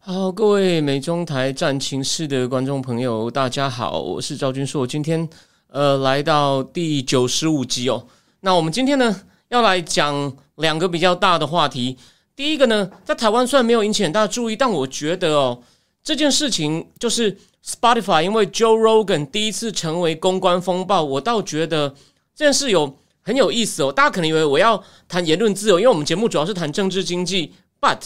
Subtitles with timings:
[0.00, 5.28] 好，各位美中台战情室的观众朋友，大家好，我是赵君硕，今天
[5.66, 8.06] 呃来到第九十五集哦。
[8.40, 11.98] 那我们今天呢要来讲两个比较大的话题。
[12.34, 15.60] 第一个呢，在台湾虽然没有引起很大的注意，但我觉得哦，
[16.02, 17.36] 这件事情就是
[17.66, 21.90] Spotify 因为 Joe Rogan 第一次成为公关风暴，我倒觉得
[22.34, 23.92] 这件事有很有意思哦。
[23.92, 27.98] 大家可能以为我要谈言论自由，因为我们节目主要是谈政治经济，but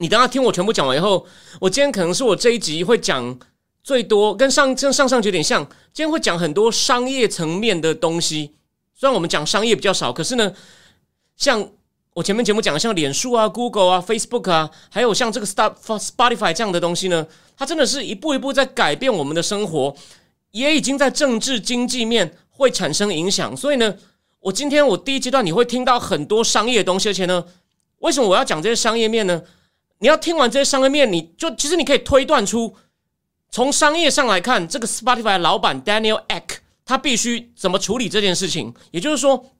[0.00, 1.26] 你等下听我全部讲完以后，
[1.60, 3.38] 我今天可能是我这一集会讲
[3.84, 5.62] 最多，跟上跟上上集有点像。
[5.92, 8.54] 今天会讲很多商业层面的东西，
[8.94, 10.54] 虽然我们讲商业比较少，可是呢，
[11.36, 11.68] 像
[12.14, 19.94] 我前面节目讲的，像脸书啊、Google 啊、Facebook 啊，还有像这个 Star Spotify 这样的东西呢，它真的是一步一步在改变我们的生活，
[20.52, 23.54] 也已经在政治经济面会产生影响。
[23.54, 23.94] 所以呢，
[24.38, 27.44] 我今天我第一阶段你会听到很多商业东西，而且呢，
[27.98, 29.42] 为什么我要讲这些商业面呢？
[30.00, 32.74] 你要听完这些商业面，你就其实你可以推断出，
[33.50, 36.56] 从商业上来看，这个 Spotify 老板 Daniel Ek
[36.86, 38.74] 他必须怎么处理这件事情。
[38.92, 39.52] 也就是说，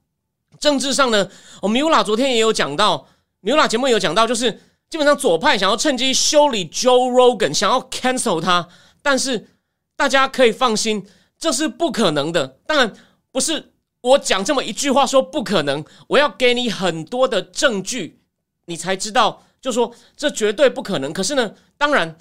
[0.58, 1.30] 政治上呢，
[1.60, 3.06] 我们 Mula 昨天也有讲到
[3.42, 4.50] ，Mula 节目有讲到，就是
[4.88, 8.66] 基本上左派想要趁机修理 Joe Rogan，想要 cancel 他，
[9.02, 9.48] 但是
[9.94, 11.06] 大家可以放心，
[11.38, 12.58] 这是不可能的。
[12.66, 12.94] 当然
[13.30, 18.22] 不是我讲这么一句话说不可能，我要给你很多的证据，
[18.64, 19.42] 你才知道。
[19.60, 21.12] 就说这绝对不可能。
[21.12, 22.16] 可是呢，当然，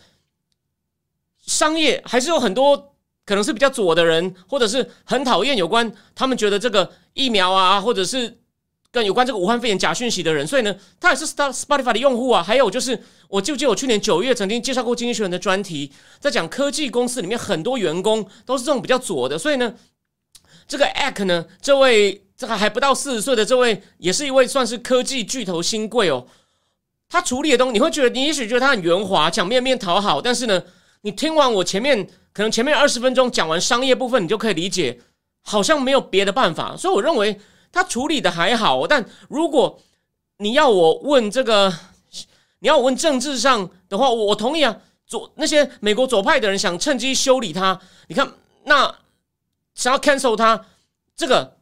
[1.45, 8.39] 商业还是有很多可能是比较左的人，或者是很讨厌有关他们觉得这个疫苗啊，或者是
[8.91, 10.45] 跟有关这个武汉肺炎假讯息的人。
[10.45, 12.43] 所以呢，他也是 Star Spotify 的用户啊。
[12.43, 19.37] 还有就是，我记不记得我去年九月曾经介绍过《经济学人》的专题，在讲科技公司里面很多员工都是这种比较左的。
[19.37, 19.75] 所以呢，
[20.67, 26.25] 这个 Ack 呢，这位这个还不到四十岁的这位，也是一位算是科技巨头新贵哦。
[27.09, 30.63] 他处理的东西，你会觉得你也许觉得他很圆滑，讲面面讨好，但是呢，
[31.01, 34.99] 你听完我前面可能前面二十分钟讲完商业部分，你就可以理解，
[35.41, 36.77] 好像没有别的办法。
[36.77, 38.85] 所以我认为他处理的还好。
[38.85, 39.81] 但如果
[40.37, 41.73] 你要我问这个，
[42.59, 44.77] 你要我问政治上的话，我同意啊。
[45.07, 48.31] 左那些美国左派的人想趁机修理他，你看
[48.65, 48.93] 那
[49.73, 50.67] 想要 cancel 他，
[51.15, 51.57] 这个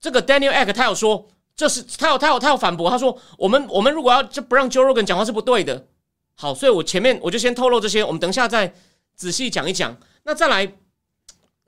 [0.00, 1.28] 这个 Daniel Egg 他有说。
[1.54, 5.86] 这是他有他有他有反驳，他说我们我们如果要就不让 Joe Rogan 讲话是不对的。
[6.34, 8.74] 好，所以我前面我就先透露这些，我们等一下再
[9.14, 9.96] 仔细讲一讲。
[10.24, 10.66] 那再来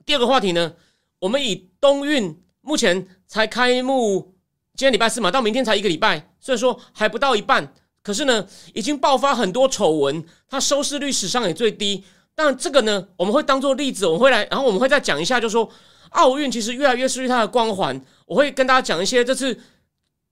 [0.03, 0.73] 第二个话题呢？
[1.19, 4.33] 我们以冬运目前才开幕，
[4.73, 7.73] 今天礼拜四嘛，到明天才一个礼拜，所以说还不到一半。
[8.01, 12.03] 可是呢，已经爆发很多丑闻，它收视率史上也最低。
[12.33, 15.69] 但这个呢，我们会当做例子，我们会来，然后我们会再讲一下，就说
[16.09, 18.01] 奥运其实越来越失去它的光环。
[18.25, 19.57] 我会跟大家讲一些这次。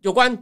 [0.03, 0.41] 有关，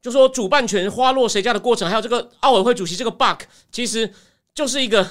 [0.00, 4.12] 就说主办权花落谁家的过程，还有这个奥委会主席这个 bug，其实
[4.54, 5.06] 就是一个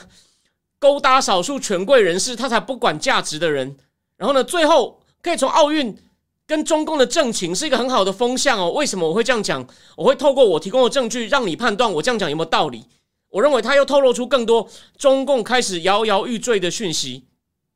[0.79, 3.77] 勾搭少数权贵人士，他才不管价值的人。
[4.17, 5.95] 然后呢，最后可以从奥运
[6.47, 8.71] 跟中共的政情是一个很好的风向哦。
[8.71, 9.67] 为什么我会这样讲？
[9.97, 12.85] 我会透过我提供的证据，让你判断我这样讲有没有道理。
[13.29, 17.25] 我认为他又透露出更多中共开始摇摇欲坠的讯息。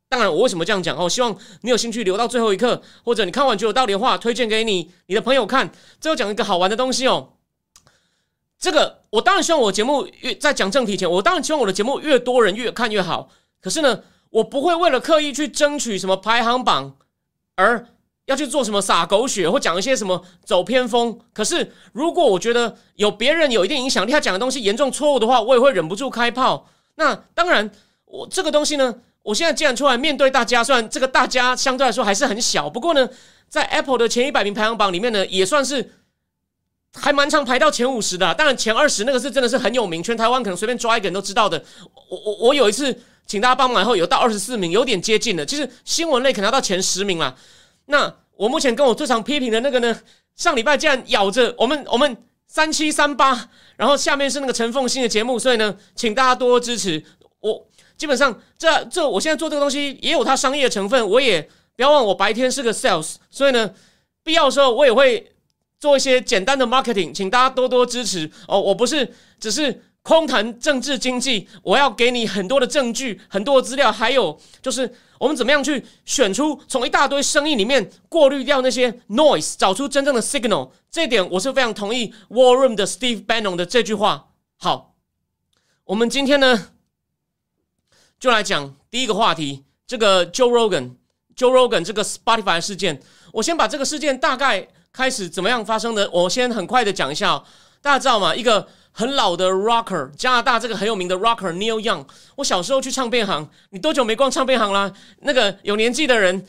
[0.08, 1.08] 当然，我为什么这样讲哦？
[1.08, 5.72] 希望你有兴趣留到最后一刻，或者你看完觉得有道理的话，推荐给你你的朋友看。
[6.00, 7.32] 最后讲一个好玩的东西哦。
[8.56, 13.30] 这个我当然希望我节目越在讲正题前，我当然希望我的节目越多人越看越好。
[13.60, 16.96] 可是呢，我不会为了刻意去争取什么排行榜
[17.56, 17.88] 而
[18.26, 21.18] 要去做什么撒狗血或讲一些什么走偏锋。
[21.34, 26.68] 可是如果我觉得有别人有一定影响力，他讲的东西严重错误的话，我也会忍不住开炮。
[26.94, 27.68] 那当然，
[28.04, 29.00] 我这个东西呢。
[29.26, 33.08] 我现在既然出来面对大家，虽然这个大家相对来说还是很小，不过呢，
[33.48, 35.90] 在 Apple 的前一百名排行榜里面呢，也算是
[36.94, 38.32] 还蛮常排到前五十的。
[38.34, 41.60] 当然前二十那个是真的是很有名，全台湾可能随便抓一个人都知道的。
[42.08, 42.96] 我我我有一次
[43.26, 45.44] 请大家帮忙以后，有到二十四名，有点接近了。
[45.44, 47.36] 其实新闻类可能要到前十名了。
[47.86, 50.00] 那我目前跟我最常批评的那个呢，
[50.36, 57.02] 上礼拜竟然咬着我们我们三七三八，然后下面是那个陈凤新的节目，所以呢，请大家多多支持。
[57.96, 61.08] 基本上，这这我现在做这个东西也有它商业成分。
[61.08, 61.42] 我也
[61.74, 63.72] 不要忘，我白天是个 sales，所以呢，
[64.22, 65.32] 必要的时候我也会
[65.78, 68.60] 做一些简单的 marketing，请大家多多支持哦。
[68.60, 80.70] 我不是只是空谈政治经济，我要给你很多的证据、很多的资料，还有就是我们怎么样去选出从一大堆生意里面过滤掉那些 noise，找出真正的 signal。
[80.90, 84.28] 这点我是非常同意 War Room 的 Steve Bannon 的这句话。
[84.56, 84.94] 好，
[85.84, 86.68] 我们今天呢
[88.18, 93.00] 就来讲第一个话题，这个 Joe Rogan，Joe Rogan 这个 Spotify 事件。
[93.32, 97.42] 我先把这个事件大概开始怎么样发生的，我先很快的讲一下。
[97.82, 98.34] 大家知道吗？
[98.34, 102.04] 一个很老的 rocker，加拿大这个很有名的 rocker Neil Young。
[102.36, 104.92] 我小时候去唱片行，你多久没逛唱片行啦？
[105.20, 106.44] 那个有年纪的人，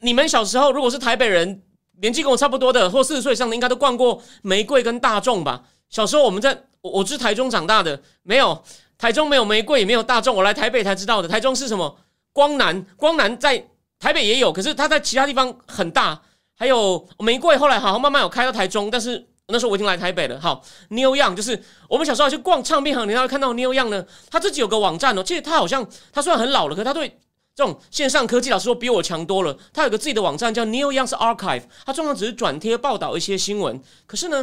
[0.00, 1.62] 你们小时候如果是台北人，
[2.00, 5.64] 年纪跟我差不多的，或四十岁以上的，应该都逛过玫瑰跟大众吧？
[5.88, 8.62] 小时候我们在，我是台中长大的，没有
[9.02, 11.26] 台中没有玫瑰，也没有大众，我来台北才知道的。
[11.26, 11.98] 台中是什么？
[12.32, 13.66] 光南，光南在
[13.98, 16.22] 台北也有，可是它在其他地方很大。
[16.54, 19.26] 还有玫瑰，后来好像慢慢有开到台中，但是。
[19.48, 20.40] 那时候我已经来台北了。
[20.40, 25.22] 好，New Young 就是我们小时候去逛唱片行，你会看到 New Young 呢，他自己有个网站哦。
[25.22, 27.18] 其实他好像他虽然很老了，可他对
[27.54, 29.58] 这种线上科技老师说比我强多了。
[29.74, 33.82] 他有个自己的网站叫 New Young's Archive，他通常只是转贴报道一些新闻。
[34.06, 34.42] 可是呢，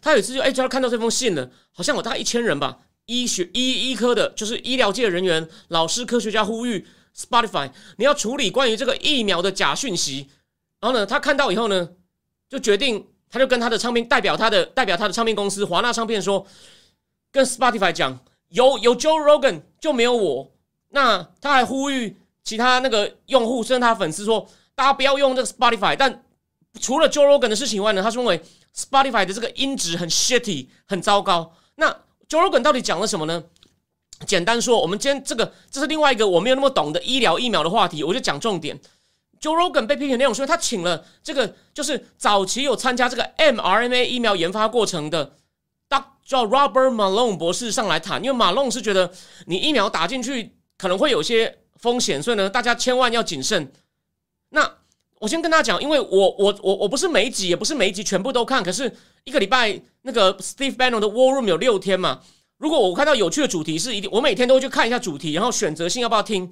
[0.00, 2.78] 他有一次就哎，就看到这封信了，好像有大概一千人吧，
[3.10, 6.86] 医学医医科的，就是医疗界人员、老师、科学家呼吁
[7.16, 10.28] Spotify，你要处理关于这个疫苗的假讯息。
[10.80, 11.90] 然后呢，他看到以后呢，
[12.48, 13.06] 就决定。
[13.32, 16.44] 他就跟他的唱片代表，他的代表他的唱片公司华纳唱片说，
[17.30, 18.18] 跟 Spotify 讲，
[18.48, 20.50] 有有 Joe Rogan 就没有我。
[20.88, 25.94] 那他还呼吁其他那个用户，甚至他粉丝说，大家不要用这个 Spotify。
[25.94, 26.24] 但
[26.80, 28.42] 除了 Joe Rogan 的事情以外呢，他是认为
[28.74, 31.54] Spotify 的这个音质很 shitty，很糟糕。
[31.76, 31.96] 那
[32.30, 33.42] Joe Rogan 到底讲了什么呢？
[34.24, 38.80] 简单说，我们今天这个这是另外一个我没有那么懂的医疗疫苗的话题，我就讲重点。
[39.40, 45.36] Joe Rogan 被批评内容，说他请了这个就是早期有参加这个 mRNA 疫苗研发过程的，
[46.24, 49.10] 叫 Robert Malone 博士上来谈，因为 Malone 是觉得
[49.46, 53.72] 你疫苗打进去可能会有些风险，所以呢，大家千万要谨慎。
[54.50, 54.78] 那
[55.20, 58.90] 我先跟大家讲，因为我我我我不是每一集，也不是每一集全部都看，可是
[59.24, 62.20] 一个礼拜那个 Steve Bannon 的 War Room 有六天嘛，
[62.56, 66.50] 如果我看到有趣的主题，是一定我每天都会去看一下主题，然后选择性要不要听。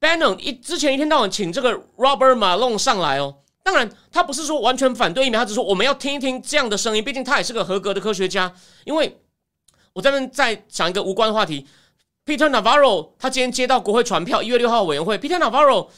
[0.00, 8.50] Bannon 一之前一天到晚请这个 Robert Malone 上来哦，当然他不是说完全反对疫苗，他只是说我们要听一听这样的声音，毕竟他也是个合格的科学家。
[8.86, 9.20] 因为
[9.92, 11.66] 我这边再讲一个无关的话题
[12.24, 15.88] ，Peter Navarro 他今天接到国会传票，一月六号委员会，Peter Navarro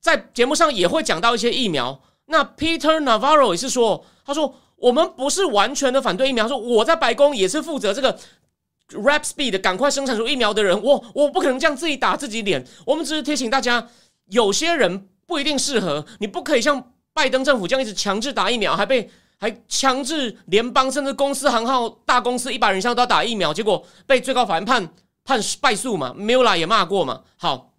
[0.00, 2.00] 在节目上也会讲到一些疫苗。
[2.26, 8.18] 那 Peter Navarro 也是说，他说我们不是完全的反对疫苗，说我在白宫也是负责这个。
[8.90, 12.66] Rap speed，赶快生产出疫苗的人，我我不可能这样自己打自己脸。
[12.86, 13.86] 我们只是提醒大家，
[14.30, 24.88] 有些人不一定适合，你不可以像拜登政府这样一直强制打疫苗，还被还强制联邦甚至公司行号大公司一百人以上都要打疫苗，结果被最高法院判
[25.22, 26.14] 判败诉嘛。
[26.16, 27.24] Mula 也骂过嘛。
[27.36, 27.74] 好，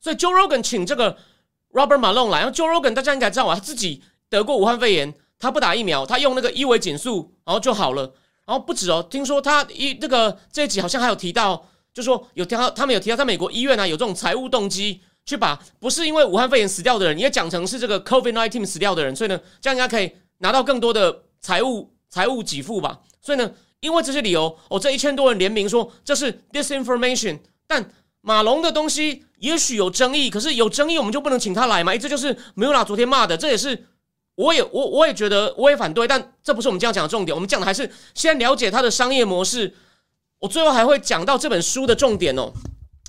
[0.00, 1.16] 所以 Joe Rogan 请这个
[1.76, 8.14] Robert Malone 来，然后 Joe Rogan 大家应该知道啊，他自己得过武汉肺炎，他不打疫苗，他用那个伊维减速，然后就好了。
[8.46, 23.00] 然后不止哦，听说他一这个这一集好像还有提到，就说有提到他们有提到在美国医院呢有这种财务动机去把不是因为武汉肺炎死掉的人也讲成是这个 COVID nineteen 死掉的人，所以呢这样应该可以拿到更多的财务财务给付吧。
[23.20, 23.50] 所以呢，
[23.80, 27.38] 因为这些理由，哦这一千多人联名说这是 disinformation。
[27.66, 27.84] 但
[28.26, 31.96] 马龙的东西也许有争议，可是有争议我们就不能请他来嘛？
[31.96, 33.86] 这就是梅有拉昨天骂的，这也是。
[34.34, 37.32] 我也我我也觉得我也反对，但这不是我们这样讲的重点。
[37.32, 39.72] 我们讲的还是先了解它的商业模式。
[40.40, 42.52] 我最后还会讲到这本书的重点哦。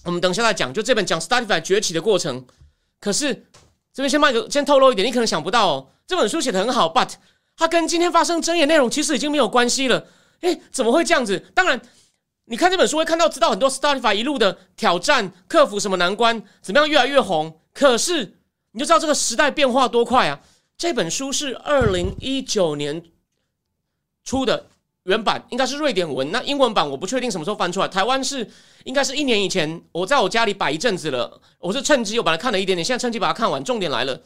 [0.06, 2.46] 我们等一下再讲，就这本讲 Startify 崛起的过程。
[3.02, 3.34] 可是
[3.92, 5.88] 这边先卖个，先透露一点，你可能想不到哦。
[6.06, 7.10] 这本书写的很好，but
[7.58, 10.06] 它跟今天发生争议内容其实已经没有关系了。
[10.42, 11.38] 诶，怎么会这样子？
[11.56, 11.82] 当然，
[12.50, 17.60] 你看这本书会看到知道很多 Startify 一路的挑战，克服什么难关，怎么样越来越红。
[17.74, 18.38] 可是
[18.72, 20.40] 你就知道这个时代变化多快啊！
[20.78, 23.04] 这本书是二零一九年
[24.24, 24.68] 出的
[25.04, 26.32] 原版，应该是瑞典文。
[26.32, 27.88] 那英文版我不确定什么时候翻出来。
[27.88, 28.50] 台湾是
[28.86, 31.42] 应该是一年以前，我在我家里摆一阵子了。
[31.60, 33.62] 我是趁机我把它看了一点点，现在趁机把它看完。
[33.62, 34.22] 重点来了，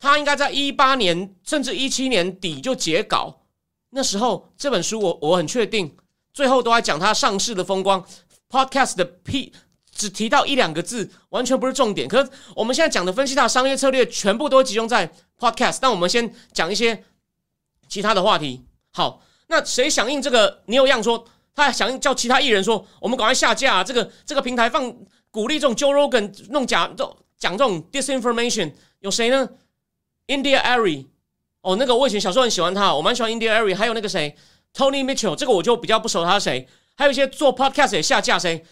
[0.00, 3.42] 它应该在一八年甚至一七年底就结稿。
[3.90, 5.94] 那时候这本书我我很确定，
[6.34, 8.04] 最后都在讲它上市的风光。
[8.50, 9.54] Podcast 的 P。
[9.96, 12.08] 只提到一两个字，完全不是重点。
[12.08, 15.78] 可是我们现在讲的分析它的商业策略，全部都集中在 Podcast。
[15.82, 17.04] 那我们先讲一些
[17.88, 18.64] 其他的话题。
[18.92, 20.62] 好，那谁响应这个？
[20.66, 21.24] 你有样说，
[21.54, 24.92] 他响应叫其他艺人说，我们赶快下架这个这个平台，放
[25.30, 26.92] 鼓励这种 Joe Rogan 弄假，
[27.38, 28.72] 讲这种 disinformation。
[28.98, 29.48] 有谁呢
[30.26, 31.06] ？India Ari，
[31.60, 33.76] 哦，那个我以前小时候很喜欢他，我蛮喜欢 India Ari。
[33.76, 34.36] 还有那个谁
[34.74, 36.68] Tony Mitchell，这个我就比较不熟他是谁。
[36.96, 38.64] 还有一些做 podcast 也下架谁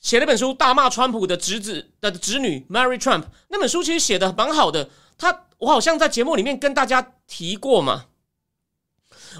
[0.00, 4.88] 写了本书大骂川普的侄子的侄女 Mary Trump，那本书其实写的蛮好的。
[5.16, 8.06] 他我好像在节目里面跟大家提过嘛，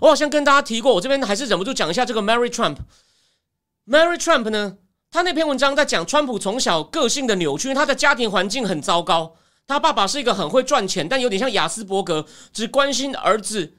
[0.00, 2.78] 我好像跟大家提过，我这边还是忍不住讲一下这个 Mary Trump。
[3.86, 4.78] Mary Trump 呢，
[5.10, 13.77] 他那篇文章在讲川普从小个性的扭曲，他的家庭环境很糟糕，他爸爸是一个很会赚钱，但有点像雅斯伯格，只关心儿子。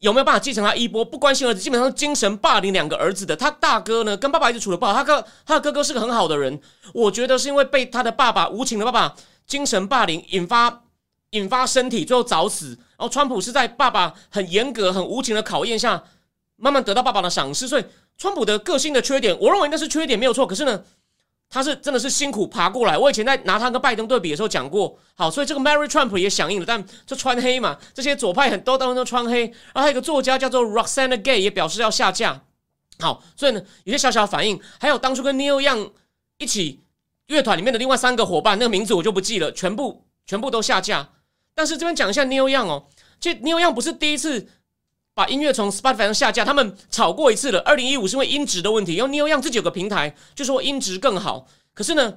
[0.00, 1.04] 有没有办法继承他衣钵？
[1.04, 3.36] 不关心儿子，基本上精神霸凌两个儿子的。
[3.36, 4.94] 他大哥呢，跟爸爸一直处的不好。
[4.94, 6.58] 他哥，他的哥哥是个很好的人。
[6.94, 9.14] 我觉得是因为被他的爸爸无情的爸爸
[9.46, 10.84] 精神霸凌，引发
[11.30, 12.68] 引发身体，最后早死。
[12.68, 16.02] 然后川普是在爸爸很严格、很无情的考验下，
[16.56, 17.68] 慢慢得到爸爸的赏识。
[17.68, 17.84] 所以
[18.16, 20.46] 川普的个性的缺点，我认为那是缺点没有错。
[20.46, 20.82] 可是呢？
[21.50, 22.96] 他是真的是辛苦爬过来。
[22.96, 29.42] 我以前在拿他跟拜登对比的时候讲过，好，所以这个 Mary Trump 也响应了，但就穿黑嘛，这些左派很多当都穿黑。
[29.42, 32.42] 然后还有一个作家叫做 Roxana Gay 也表示要下架。
[33.00, 34.60] 好，所以呢有些小小的反应。
[34.78, 35.90] 还有当初跟 Neil Young
[36.38, 36.84] 一起
[37.26, 41.10] 乐团里面的另外三个伙伴，那个名字我就不记了，全部全部都下架。
[41.54, 42.86] 但是这边讲一下 Neil Young 哦，
[43.18, 44.48] 这 Neil Young 不是第一次
[45.20, 47.60] 把音乐从 Spotify 上下架，他们吵过一次了。
[47.60, 51.46] 二零一五是因为音质的问题，然后 Neil Young 自己有个平台，就说音质更好。
[51.74, 52.14] 可是呢，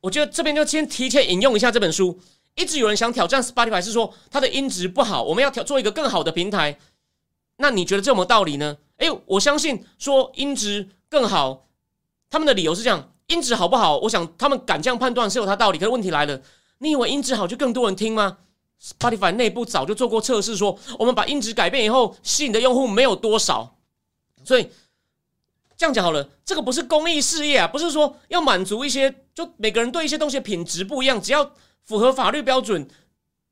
[0.00, 2.20] 我觉得这边就先提前引用一下这本书。
[2.54, 6.78] 一直有人想挑战 Spotify，是说它的音质不好，我们要挑做一个更好的平台。
[7.56, 8.76] 那你觉得这有没有道理呢？
[8.98, 11.66] 哎，我相信说音质更好，
[12.30, 13.98] 他们的理由是这样：音质好不好？
[13.98, 15.78] 我想他们敢这样判断是有他道理。
[15.78, 16.40] 可是问题来了，
[16.78, 18.38] 你以为音质好就更多人听吗
[18.82, 23.76] ？Spotify 内部早就做过测试，说我们把音质改变以后，吸引的用户没有多少，
[24.44, 24.68] 所以。
[25.74, 31.50] 这样讲好了，这个不是公益事业啊，不是说要满足一些，就每个人对一些东西品质不一样，只要
[31.82, 32.86] 符合法律标准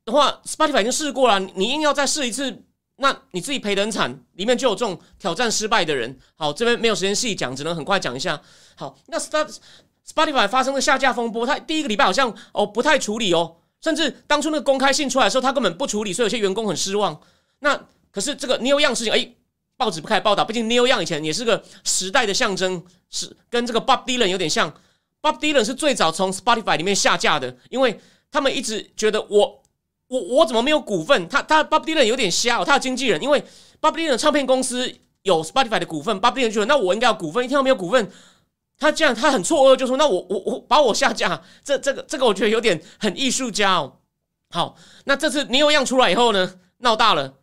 [0.05, 2.63] 的话，Spotify 已经试过了，你硬要再试一次，
[2.95, 4.23] 那你自己赔得很惨。
[4.35, 6.17] 里面就有这种挑战失败的人。
[6.35, 8.41] 好，这边没有时间细讲，只能很快讲一下。
[8.75, 17.19] 好，那 Spotify 发生的下架风波，它第一个礼拜好像哦不太处理哦，甚至当初那个公开信出来的时候，他根本不处理，所以有些员工很失望。
[17.59, 17.79] 那
[18.11, 19.33] 可是这个 New 样事情，哎。
[19.77, 24.71] 报纸不开报道，毕竟 Neil Young 以前也是个时代的象征，是跟这个 Bob Dylan 有点像。
[25.23, 27.99] Bob Dylan 是最早从 Spotify 里面下架的，因为
[28.31, 29.63] 他们一直觉得我
[30.07, 31.27] 我我怎么没有股份？
[31.27, 33.43] 他他 Bob Dylan 有点瞎哦，他的经纪人因为
[33.81, 38.11] Bob Dylan 唱片公司有 Spotify 的股份，Bob Dylan 觉得那我应该有股份，一听到没有股份，
[38.81, 43.99] 他这样他很错愕，就说那我我我把我下架，这这个这个我觉得有点很艺术家哦。
[44.49, 47.35] 好，那这次 Neil Young 出来以后呢，闹大了。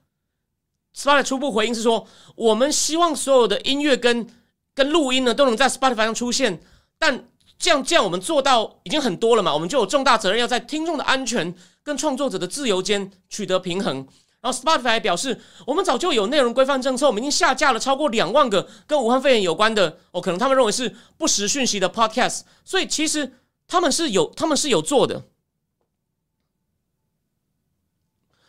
[0.93, 4.27] Spotify 初步回应是说，我们希望所有的音乐跟
[4.75, 6.61] 跟录音呢都能在 Spotify 上出现，
[6.99, 11.55] 但这样这样我们做到已经很多了嘛，我们就有重大责任要在听众的安全
[11.85, 14.05] 跟创作者的自由间取得平衡。
[14.41, 25.25] 然后 Spotify 表示，我们早就有内容规范政策，我们已经下架了超过两万个跟武汉肺炎有关的哦，可能他们认为是不实讯息的 Podcast，所以其实他们是有他们是有做的。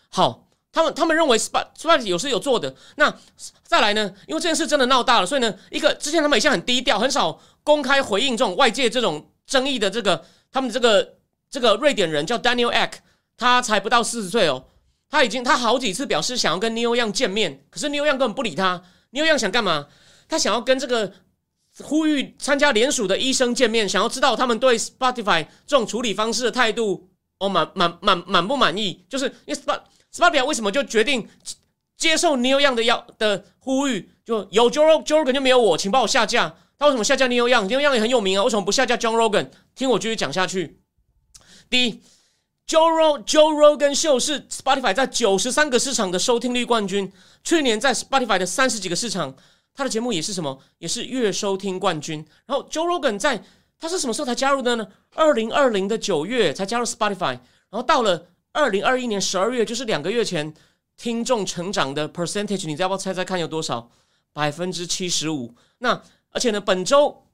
[0.10, 0.46] 好。
[0.72, 3.12] 他们他们认为 Sp Spotify 有是有做的，那
[3.64, 4.14] 再来呢？
[4.28, 11.16] 因为这件事真的闹大了，所以呢，一个之前他们一向很低调，很少公开回应这种外界这种争议的这个他们这个
[11.50, 12.92] 这个瑞典人叫 Daniel Ek，
[13.36, 14.64] 他才不到四十岁哦，
[15.10, 18.84] 他已经他好几次表示想要跟 Neil Young 见面，可是 Neil Young 根本不理他。
[19.12, 19.88] Neil Young 想干嘛？
[20.28, 21.12] 他想要跟这个
[21.82, 29.04] 呼吁参加联署的医生见面，想要知道他们对 Spotify 这种处理方式的态度哦满满满满不满意？
[29.10, 29.56] 就是因为
[30.14, 31.28] Spotify 为什么就决定
[31.98, 34.12] 接受 Neil Young 的要的呼吁？
[34.24, 36.56] 就有 Joe Joe Rogan 就没有我，请帮我下架。
[36.78, 39.50] 他为什么下架 Neil Young？Neil Young 也很有名啊，为什么不下架 John Rogan？
[39.74, 40.80] 听我继续讲下去。
[41.70, 42.02] 第一
[42.70, 47.12] ，Joe Rog Joe Rogan 秀是 Spotify 在九十三个市场的收听率冠军，
[47.44, 49.36] 去年在 Spotify 的三十几个市场，
[49.74, 50.60] 他的节目也是什么？
[50.78, 52.24] 也是月收听冠军。
[52.46, 53.44] 然后 Joe Rogan 在
[53.80, 54.88] 他是什么时候才加入的呢？
[55.16, 58.28] 二零二零的九月才加入 Spotify，然后到了。
[58.52, 60.52] 二零二一年十二月，就是两个月前，
[60.98, 63.92] 听众成长的 percentage，你要不要猜猜看有多少？
[64.34, 65.54] 百分之七十五。
[65.78, 67.26] 那而且呢，本周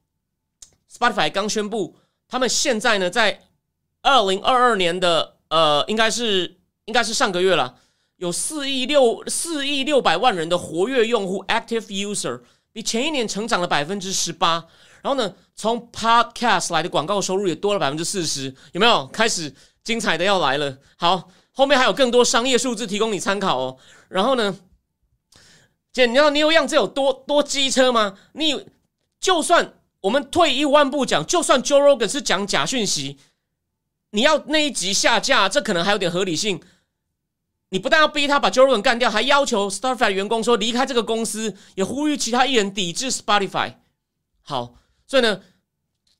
[0.92, 1.96] Spotify 刚宣布，
[2.28, 3.40] 他们现在呢，在
[4.06, 7.74] 二零二二年的呃，应该是应该是上个月了，
[8.16, 12.40] 有四亿六四亿六百万人的活跃用户 active user，
[12.72, 14.64] 比前一年成长了百分之十八。
[15.02, 19.52] 然后呢，从 podcast 来的广告收入也多了百分之四十，有没有开始？
[19.82, 23.76] 精彩的要来了，好，后面还有更多商业数字提供你参考哦。
[24.08, 24.58] 然后呢，
[25.92, 28.18] 姐，你知道 New Young 这有多多机车吗？
[28.32, 28.66] 你
[29.20, 33.18] 就算我们退一万步讲，就算 Joe Rogan 是讲假讯息，
[34.16, 36.58] 你要那一集下架，这可能还有点合理性。
[37.68, 43.74] 你不但要逼他把 Jordan 干掉，还要求 Spotify 员工说离开这个公司，也呼吁其他艺人抵制 Spotify。
[44.40, 45.42] 好，所以呢，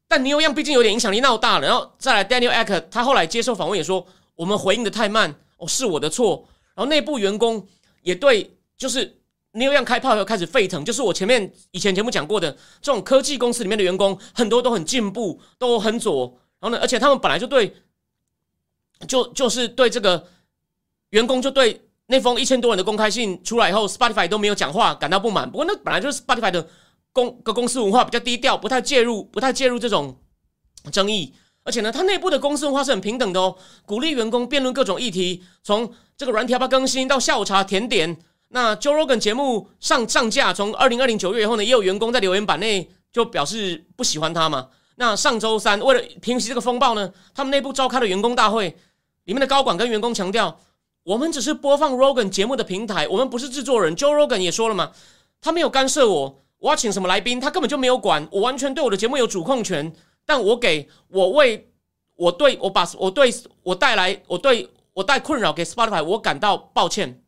[0.07, 6.47] 但尼欧样毕竟有点影响力闹大了，然后再来 Daniel Ek，他后来接受访问也说，我们回应的太慢，哦，是我的错。
[6.75, 7.67] 然后内部员工
[8.03, 9.23] 也对，就是
[9.53, 16.39] 尼欧样开炮以后开始沸腾，就是我前面以前节目讲过的，这种科技公司里面的员工很多都很进步，都很左。
[16.59, 17.75] 然后呢，而且他们本来就对，
[19.09, 20.27] 就就是对这个。
[21.11, 25.49] 员工就对那封一千多人的公开信出来以后，Spotify 都没有讲话，感到不满。
[25.49, 26.69] 不过那本来就是 Spotify 的
[27.13, 30.19] 公个公司文化比较低调，不太介入，不太介入这种
[30.91, 31.33] 争议。
[31.63, 38.19] 而且呢，它内部的公司文化是很平等的哦，鼓励员工辩论各种议题，从这个软体要不更新到下午茶甜点。
[38.49, 44.69] 那 Joe Rogan 节目上上架，从二零二零九月以后呢，也有员工在留言板内就表示不喜欢他嘛。
[44.97, 48.77] 那上周三为了平息这个风暴呢，他们内部召开了员工大会，
[49.25, 50.59] 里面的高管跟员工强调。
[51.05, 53.97] 我们只是播放 Rogan 节目的平台，我们不是制作人。
[53.97, 54.91] Joe Rogan 也说了嘛，
[55.41, 59.93] 他没有干涉我，我要请什么来宾，他根本就没有管，我完全对我的节目有主控权。
[60.25, 61.71] 但我给我为
[62.17, 67.23] 我对我把我对我带来我对我带困扰给 Spotify，我感到抱歉。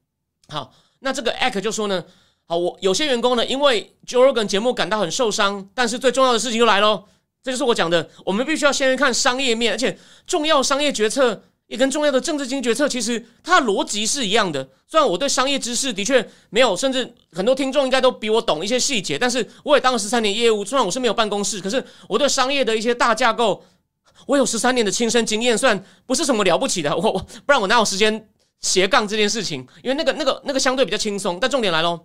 [0.48, 2.04] 好，那这个 Act 就说呢，
[2.46, 7.04] 好，我有些员工呢，因为 Joe Rogan 节目感到很受伤，但是最重要的事情就来喽，
[7.42, 11.44] 这就是我讲的，我们必须要先看商业面，而且重要商业决策。
[11.68, 14.66] 也跟重要的政治经济决策，其实它逻辑是一样的。
[14.86, 20.64] 虽然我对商业知识的确没有，甚至很多听众应该都比我懂一些细节，但是我也当了十三年业务。
[20.64, 23.62] 虽然我是没有办公室，可是我对商业的一些大架构，
[24.26, 25.58] 我有十三年的亲身经验。
[25.58, 28.30] 虽然不是什么了不起的，我我不然我哪有时间
[28.60, 29.60] 斜杠这件事情？
[29.82, 31.38] 因为那个那个那个相对比较轻松。
[31.38, 32.00] 但重点来喽，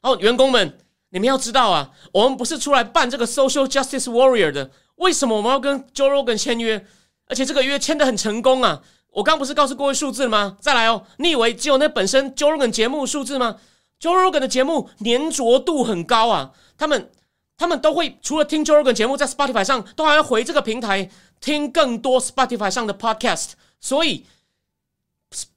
[0.00, 0.76] 哦，员工们，
[1.14, 4.72] 你们要知道啊，我们不是出来办这个 social justice warrior 的。
[4.96, 6.84] 为什么我们要跟 Joe Rogan 签约？
[7.26, 8.82] 而且这个约签的很成功啊！
[9.10, 10.56] 我刚不是告诉各位数字了吗？
[10.60, 13.58] 再来哦，你以为只有那本身 Joe Rogan 节目数字吗
[14.00, 16.50] ？Joe Rogan 的节目粘着度很高啊！
[16.76, 17.12] 他们
[17.56, 21.08] 他们都会除了听 Joe Rogan 节目，在 Spotify 上都还要回这个平台
[21.40, 23.52] 听更多 Spotify 上的 Podcast。
[23.80, 24.26] 所以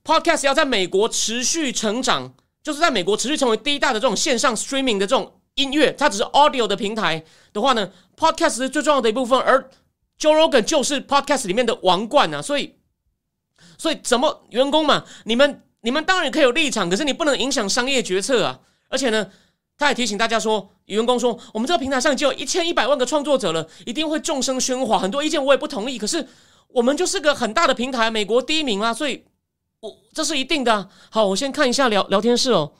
[0.03, 9.69] Podcast 要在美国持续成长，就是在美国持续成为第一大的这种线上 Streaming 的这种音乐，它只是 Audio 的平台的话呢，Podcast 是最重要的一部分，而
[10.19, 12.75] Joe Rogan 就是 Podcast 里面的王冠啊，所以，
[13.77, 18.59] 所以怎么员工嘛，你们你们当然可以有立场，可是你不能影响商业决策啊。
[18.89, 19.29] 而且呢，
[19.77, 25.97] 他也提醒大家说，员工说，我们这个平台上就有一千一百万个创作者了，一定会众声喧哗，很多意见我也不同意。
[25.97, 26.27] 可是
[26.69, 29.25] 我们就是个很大的平台，美国第一名啊，所以
[29.81, 30.89] 我这是一定的。
[31.09, 32.71] 好，我先看一下聊聊天室哦。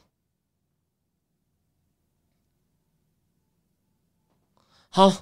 [4.98, 5.14] 好。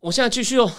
[0.00, 0.70] 我现在继续哦。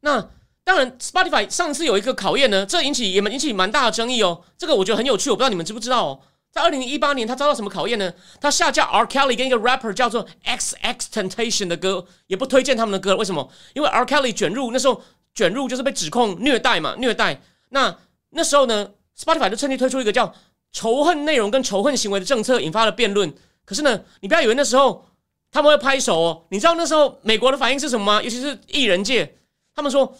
[0.00, 0.28] 那
[0.62, 4.44] 当然，Spotify 上次有一个考验呢，这引起也蛮引起蛮大的争议哦。
[4.58, 6.20] 这个我觉得很有趣，我不知道你们知不知道哦。
[6.50, 8.12] 在二零一八年，他遭到什么考验呢？
[8.42, 13.16] 他下架 R Kelly 跟一个 rapper 叫做 X X Temptation 的歌，也不推荐他们的歌。
[13.16, 13.50] 为什么？
[13.72, 15.02] 因为 R Kelly 卷入那时候
[15.34, 17.40] 卷入就是被指控虐待嘛，虐待。
[17.70, 17.96] 那
[18.28, 20.34] 那时候呢，Spotify 就趁机推出一个叫
[20.72, 23.34] 仇恨内容跟仇恨行为的政策，引发了辩论。
[23.64, 25.06] 可是呢，你不要以为那时候。
[25.54, 28.20] 他们会拍手哦，你知道那时候美国的反应是什么吗？
[28.20, 29.36] 尤其是艺人界，
[29.72, 30.12] 他们说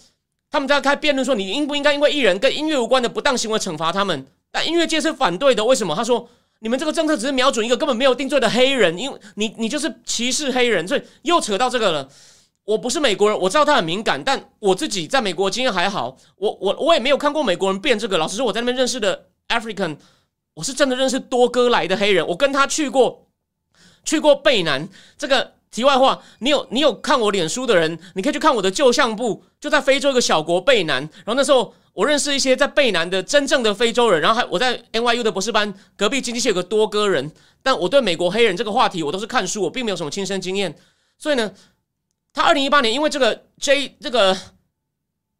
[0.48, 4.24] 他们在开辩论说你应不应该因为艺人跟音乐无关的不当行为惩罚他们？
[4.52, 5.92] 但音乐界是反对的，为什么？
[5.92, 6.28] 他说
[6.60, 12.08] 你们这个政策只是瞄准一个根本没有定罪的黑人，因为你你就是歧视黑人，所以又扯到这个了。
[12.64, 18.18] 我不是美国人，我知道他很敏感，但我自己在美国经验还好，我我我也没有看过美国人变这个。
[18.18, 19.96] 老实说，我在那边认识的 African，
[20.54, 23.26] 我是真的认识多哥来的黑人，我跟他去过。
[24.04, 31.00] 去过贝南，这个题外话，你有你有看我脸书的人，你可以去看我的旧相簿，就在非洲一个小国贝南。
[31.24, 37.32] 然后那时候我认识一些在贝南的真正的非洲人，然后还我在 NYU 的博士班隔壁经济系有个多哥人。
[37.62, 40.76] 但我对美国黑人这个话题，我都是看书，我并没有什么亲身经验。
[41.18, 41.50] 所以呢，
[42.32, 44.36] 他二零一八年因为这个 J 这个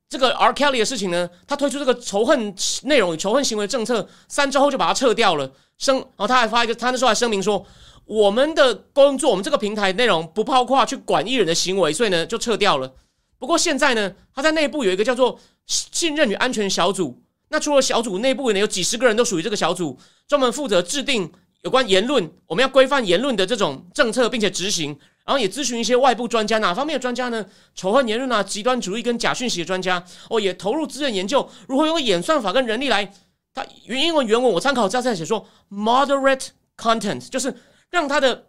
[0.08, 5.52] 这个 R Kelly 的事情呢，他推出这个仇恨内容与仇恨行为政策，三周后就把它撤掉了。
[5.76, 7.64] 声，然后他还发一个，他那时候还声明说。
[8.06, 12.92] 我们的工作，我们这个平台内容不包括去管艺人的行为，所以呢就撤掉了。
[13.38, 17.22] 不过现在呢，他在内部有一个叫做信任与安全小组。
[17.48, 21.30] 那除了小组内部呢，有几十个人都属于这个小组，专门负责制定
[21.62, 24.98] 有关言论，我们要规范言论的这种政策，并且执行。
[25.24, 27.46] 然后也咨询一些外部专家，哪方面的专家呢？
[27.74, 30.04] 仇恨言论啊，极端主义跟假讯息的专家。
[30.28, 33.10] 哦，也投入资源研究如何用演算法跟人力来。
[33.54, 37.54] 他原英文原文我参考，这样写说，moderate content 就是。
[37.94, 38.48] 让他的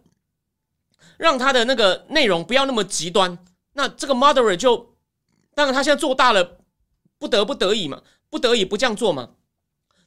[1.18, 3.38] 让他的那个内容不要那么极端，
[3.74, 4.96] 那这个 moderate 就
[5.54, 6.58] 当然他现在做大了，
[7.16, 9.30] 不得不得已嘛，不得已不这样做嘛。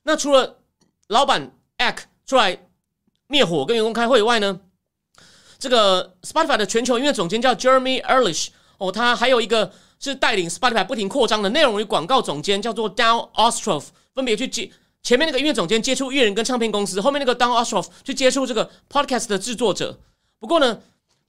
[0.03, 0.59] 那除了
[1.07, 2.67] 老板 act 出来
[3.27, 4.59] 灭火跟员工开会以外呢，
[5.57, 9.71] 这个 Spotify 的全球音乐总监叫 Jeremy Ehrlich 哦，他还有一个
[10.01, 14.69] 是带领 Spotify 不停扩张的内容与广告总监，叫做 Down Ostroff，分别去接
[15.03, 19.99] 前面那个音乐总监接触艺人跟唱片公司，后面那个 Down Ostroff 去接触这个 Podcast 的制作者。
[20.39, 20.81] 不过呢。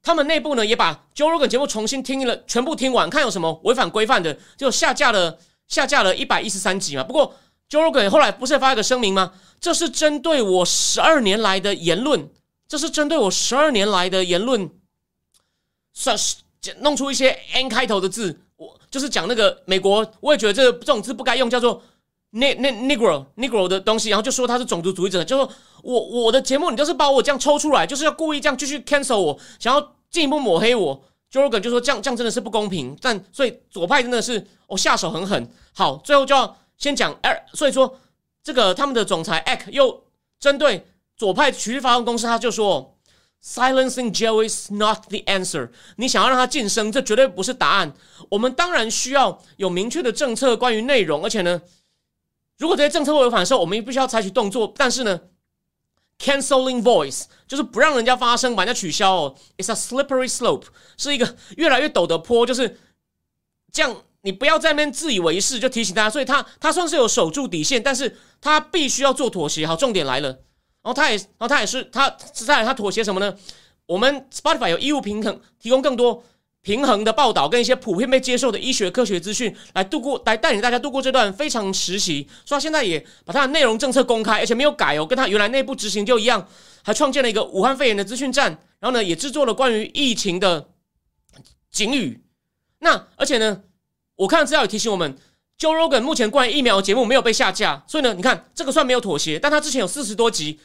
[0.02, 7.04] 他们内部呢也把 Joe Rogan 节目重新听了，全部听完，看有什么违反规范的，就下架了，下架了一百一十三集嘛。
[7.04, 7.34] 不过
[7.68, 9.34] Joe Rogan 后来不是发一个声明吗？
[9.60, 12.30] 这是针对我十二年来的言论，
[12.66, 14.70] 这是针对我十二年来的言论，
[15.92, 16.36] 算是
[16.78, 21.82] 弄出一些 N 开头的字，我就是讲那个美国，我也觉得这这种字不该用，叫做
[22.30, 25.50] 那那 negro negro 的东西，然后就说他是种族主义者，就说。
[25.82, 31.02] 我我的节目，你就是把我这样抽出来，就是要故意这样继续 cancel 我，想要进一步抹黑我。
[31.32, 35.50] Jorgen 就说这样这样真的是不公平，但所以左派真的是哦下手很狠。
[35.72, 37.18] 好，最后就要先讲，
[37.54, 37.98] 所以说
[38.42, 40.04] 这个他们的总裁 Eck 又
[40.38, 42.98] 针对左派曲率发动公司，他就说
[43.42, 45.70] silencing Joe is not the answer。
[45.96, 47.94] 你想要让他晋升，这绝对不是答案。
[48.28, 51.62] 我们当然需要有明确的政策关于内容，而且呢，
[52.60, 54.72] 如果这些政策违反的时候，我们也必须要采取动作。
[54.76, 55.20] 但是呢。
[56.22, 59.34] Canceling voice 就是不让人家发声，把人家取消哦。
[59.56, 60.64] It's a slippery slope，
[60.98, 62.78] 是一个越来越陡的坡，就是
[63.72, 63.96] 这样。
[64.20, 66.10] 你不要在那边自以为是，就提醒大家。
[66.10, 69.66] 所以他他算是有守住底线，但是他必须要做妥协。
[69.66, 70.28] 好，重点来了。
[70.28, 70.38] 然
[70.82, 73.34] 后他也，然后他也是，他是在他妥协什么呢？
[73.86, 76.22] 我们 Spotify 有义务平衡，提供更多。
[76.62, 82.28] 平衡的报道跟一些普遍被接受的医学科学资讯，来度过来带领大家度过这段非常时期。
[82.44, 86.46] 所以他现在也把他的内容政策公开，而且没有改哦，跟他原来内部执行就一样，
[86.82, 90.68] 还创建了一个武汉肺炎的资讯站，然后呢也制作了关于疫情的
[91.70, 92.22] 警语。
[92.80, 93.62] 那而且呢，
[94.16, 95.16] 我看资料也提醒我们
[95.58, 100.60] ，Joe Rogan 目前关于疫苗的节目没有被下架，所以呢，你看这个算没有妥协，但他之前有四十多集，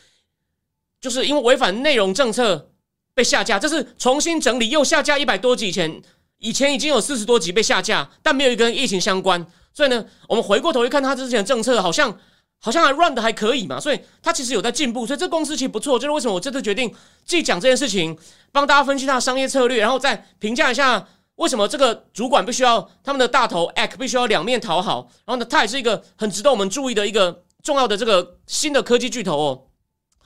[0.99, 2.71] 就是因为违反内容政策。
[3.15, 5.69] 被下架，这是重新整理又下架一百多集。
[5.69, 6.01] 以前
[6.37, 9.43] 以前已经有四十多集被下架，但没有一个跟疫情相关。
[9.73, 12.15] 所以呢，我们回过头一看，他之前的政策好像
[12.59, 13.79] 好像还 run 的还可以嘛。
[13.79, 15.07] 所以他其实有在进步。
[15.07, 15.97] 所以这公司其实不错。
[15.97, 16.93] 就是为什么我这次决定
[17.25, 18.17] 既讲这件事情，
[18.51, 25.09] 帮大家分析他的商业策略，然后再评价一下为什么这个主管必须要他们的大头 act 必须要两面讨好。
[25.25, 29.61] 然后呢，他也是一个很值得我们注意的一个重要的这个新的科技巨头哦。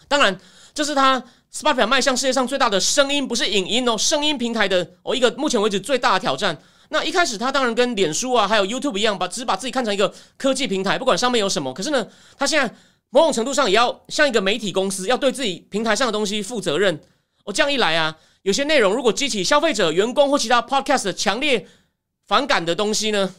[0.10, 0.38] 当然，
[0.74, 1.24] 这是他。
[1.52, 6.56] Spotify 迈向世界上最大的声音，不是影音哦，声音平台的哦一个目前为止最大的挑战。
[6.90, 11.74] 那一开始他当然跟脸书啊，还有 YouTube 一样，把只把自己看成一个科技平台，不管上面有什么。
[11.74, 12.72] 可是呢，他现在
[13.10, 17.02] 某种程度上也要像一个媒体公司，要对自己平台上的东西负责任。
[17.46, 21.66] 哦，这样一来啊，有些内容如果激起消费者、员工或其他 Podcast 强烈
[22.28, 23.34] 反感的东西呢，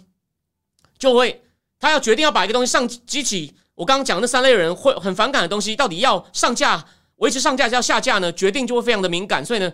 [0.99, 1.45] 就会
[1.79, 6.85] 他要决定要把一个东西上激起我刚刚讲那三类人会很反感的东西，到底要上架。
[7.17, 9.73] 维持上架要下架呢，决定就会非常的敏感，所以呢，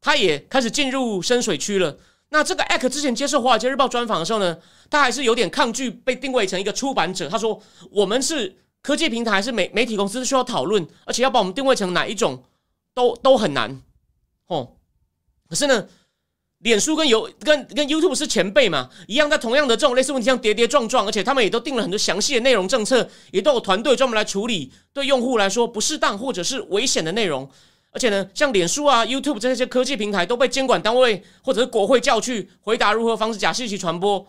[0.00, 1.96] 他也开始进入深水区了。
[2.28, 4.56] 那这个艾克之前接受《华尔街日报》专访的时候呢，
[4.88, 7.28] 他还是有点抗拒被定位成一个出版者。
[7.28, 12.44] 他说：“我们是科技平台，还是媒媒体公司，需要讨论，而且要把我们定位成哪一种，
[12.94, 13.82] 都都很难。”
[14.46, 14.76] 哦，
[15.48, 15.88] 可是呢。
[16.60, 27.48] 脸书跟有跟跟 YouTube 是前辈嘛，一样在同样的这种类似问题上跌跌撞撞，而且他们也都定了很多详细的内容政策，也都有团队专门来处理对用户来说不适当或者是危险的内容。
[27.92, 34.26] 而且呢，像脸书啊、YouTube 这些科技平台都被监管单位或者是国会叫去回答如何防止假信息传播，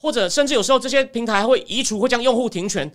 [0.00, 2.90] 或者甚至有时候这些平台会移除或将用户停权。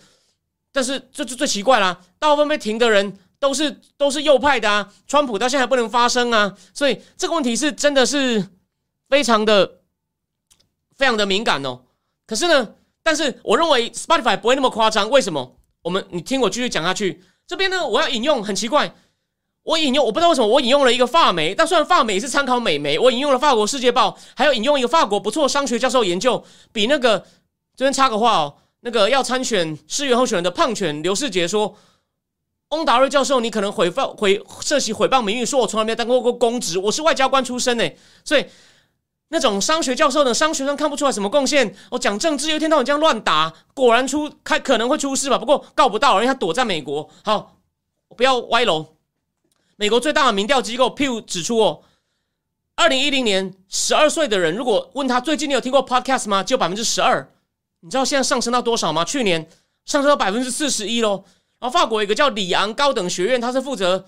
[0.72, 8.44] 但是这就最奇怪啦，大部分被停的人都是都是右派的啊，川普到现在还不能发声啊，所以这个问题是真的是。
[9.14, 9.82] 非常的、
[10.96, 11.82] 非常的敏感哦。
[12.26, 12.74] 可是呢，
[13.04, 15.08] 但是我认为 Spotify 不会那么夸张。
[15.08, 15.56] 为什么？
[15.84, 17.22] 我们你听我继续讲下去。
[17.46, 18.92] 这边呢，我要引用，很奇怪，
[19.62, 27.20] 我引用，我不知道为什么我引用了一个法媒，但虽然法媒是参考美媒，我引用了法国世界报，还有引用一个法国不错商学教授研究，比那个
[27.76, 31.78] 这边插个话哦，那个要参选市员候选人的胖犬刘世杰说。
[32.70, 37.88] 翁达瑞教授，你可能毁谤、毁涉及毁谤名誉，说我从来没有当过过公职，我是外交官出身呢，
[38.26, 38.44] 所以。
[39.34, 40.32] 那种商学教授呢？
[40.32, 41.76] 商学生看不出来什么贡献。
[41.90, 45.40] 我讲政治，有一天到晚这样乱打，果然出开可能会出事吧。
[45.40, 47.10] 不过告不到，因为他躲在美国。
[47.24, 47.58] 好，
[48.16, 48.96] 不要歪楼。
[49.76, 51.82] 美国最大的民调机构 Pew 指出哦，
[52.76, 56.44] 二零一零年十二岁的人，如果问他最近你有听过 Podcast 吗？
[56.44, 57.28] 只有百分之十二。
[57.80, 59.04] 你知道现在上升到多少吗？
[59.04, 59.50] 去年
[59.84, 61.24] 上升到百分之四十一喽。
[61.60, 64.06] 然后法国有一个叫里昂高等学院，他是负责。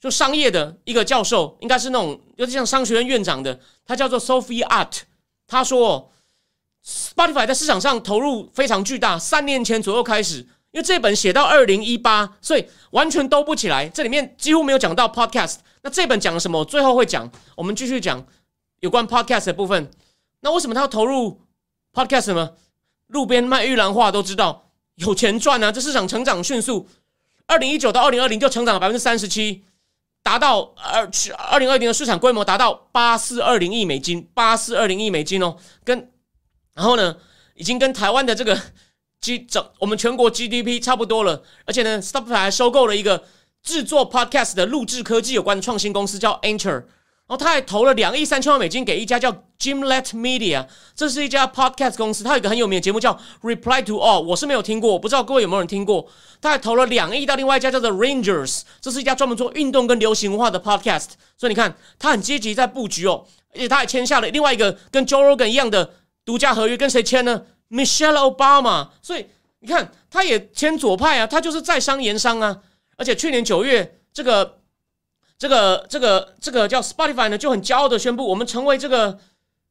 [0.00, 5.00] 就商业的一个教授，应该是那种有点像商学院院长的，他叫做 Sophie Art。
[5.46, 6.10] 他说
[6.84, 10.38] ，Spotify 在市场上投入非常巨大，三年前左右开始，
[10.70, 13.88] 因为这本写到二零一八，所以完全兜不起来。
[13.88, 15.56] 这里面几乎没有讲到 Podcast。
[15.82, 16.60] 那这本讲了什么？
[16.60, 17.30] 我最后会讲。
[17.56, 18.26] 我们继续讲
[18.80, 19.90] 有关 Podcast 的部分。
[20.40, 21.42] 那为什么他要投入
[21.92, 22.52] Podcast 呢？
[23.08, 25.72] 路边卖玉兰花都知道有钱赚啊！
[25.72, 26.88] 这市场成长迅速，
[27.46, 29.64] 二零一九到二零二零就成长了百分之三十七，
[30.22, 36.10] 达到二二零二零的市场规模达到八四二零亿美金，八四二零亿美金哦，跟
[36.74, 37.16] 然后呢，
[37.54, 38.60] 已经跟台湾的这个
[39.20, 43.24] G 整我们全国 GDP 差不多了，而且呢，Spotify 还收购了一个
[43.62, 46.84] 制作 Podcast 的录制科技有关的创新公司，叫 Anchor。
[47.30, 50.66] 然后他还投了两亿三千万美金给一家叫 Jimlet Media，
[50.96, 56.08] 这是一家 podcast 公司，它有一个很有名的节目叫 Reply to All，我是没有听过，我不知道各位有没有人听过。
[56.40, 61.10] 他还投了两亿到另外一家叫做 Rangers，这是一家专门做运动跟流行文化的 podcast。
[61.38, 65.88] 所以你看，他很积极在布局哦，而且他还签下了另外一个跟 Joe Rogan 一样的
[66.24, 68.88] 独家合约，跟谁签呢？Michelle Obama。
[69.00, 69.26] 所以
[69.60, 72.58] 你看，他也签左派啊，他就是在商言商啊。
[72.96, 74.58] 而且去年九月这个。
[75.40, 79.18] 这个这个这个叫 Spotify 呢，就很骄傲的宣布，我们成为这个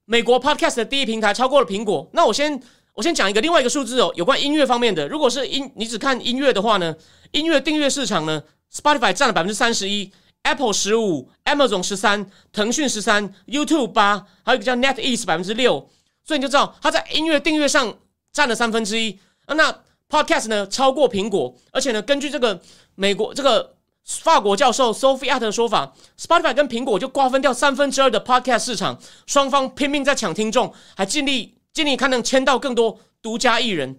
[0.05, 2.09] 美国 Podcast 的第一平台，超过了苹果。
[2.13, 2.59] 那我先
[2.95, 5.07] 我先讲一个另外一个数字哦，有关音乐方面的。
[5.07, 6.95] 如果是音，你只看音乐的话呢，
[7.33, 8.41] 音乐订阅市场呢
[8.73, 15.87] ，Spotify 占了百分之三十一，Apple 十五，Amazon 十三，腾讯十三，YouTube 八，还有一个叫 NetEase 百分之六。
[16.23, 17.95] 所以你就知道它在音乐订阅上
[18.33, 19.19] 占了三分之一。
[19.45, 22.59] 那 Podcast 呢，超过苹果，而且呢，根据这个
[22.95, 23.75] 美国这个。
[24.17, 33.97] 法国教授 Sophie At 的说法，Spotify 跟苹果就瓜分掉三分之二的 Podcast 市场，双方拼命在抢听众，还尽力尽力看能签到更多独家艺人。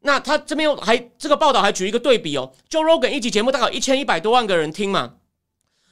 [0.00, 5.14] 那他这边又还这个报道还举一个对比哦，Joe Rogan 一集节目大概一千一百多万个人听嘛，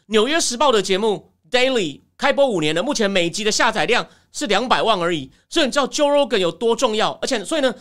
[0.07, 7.75] 纽约时报的节目 Daily 开播五年了，目前每集的下载量是两百万而已，所以你知道 Joe Rogan 有多重要，而且所以呢。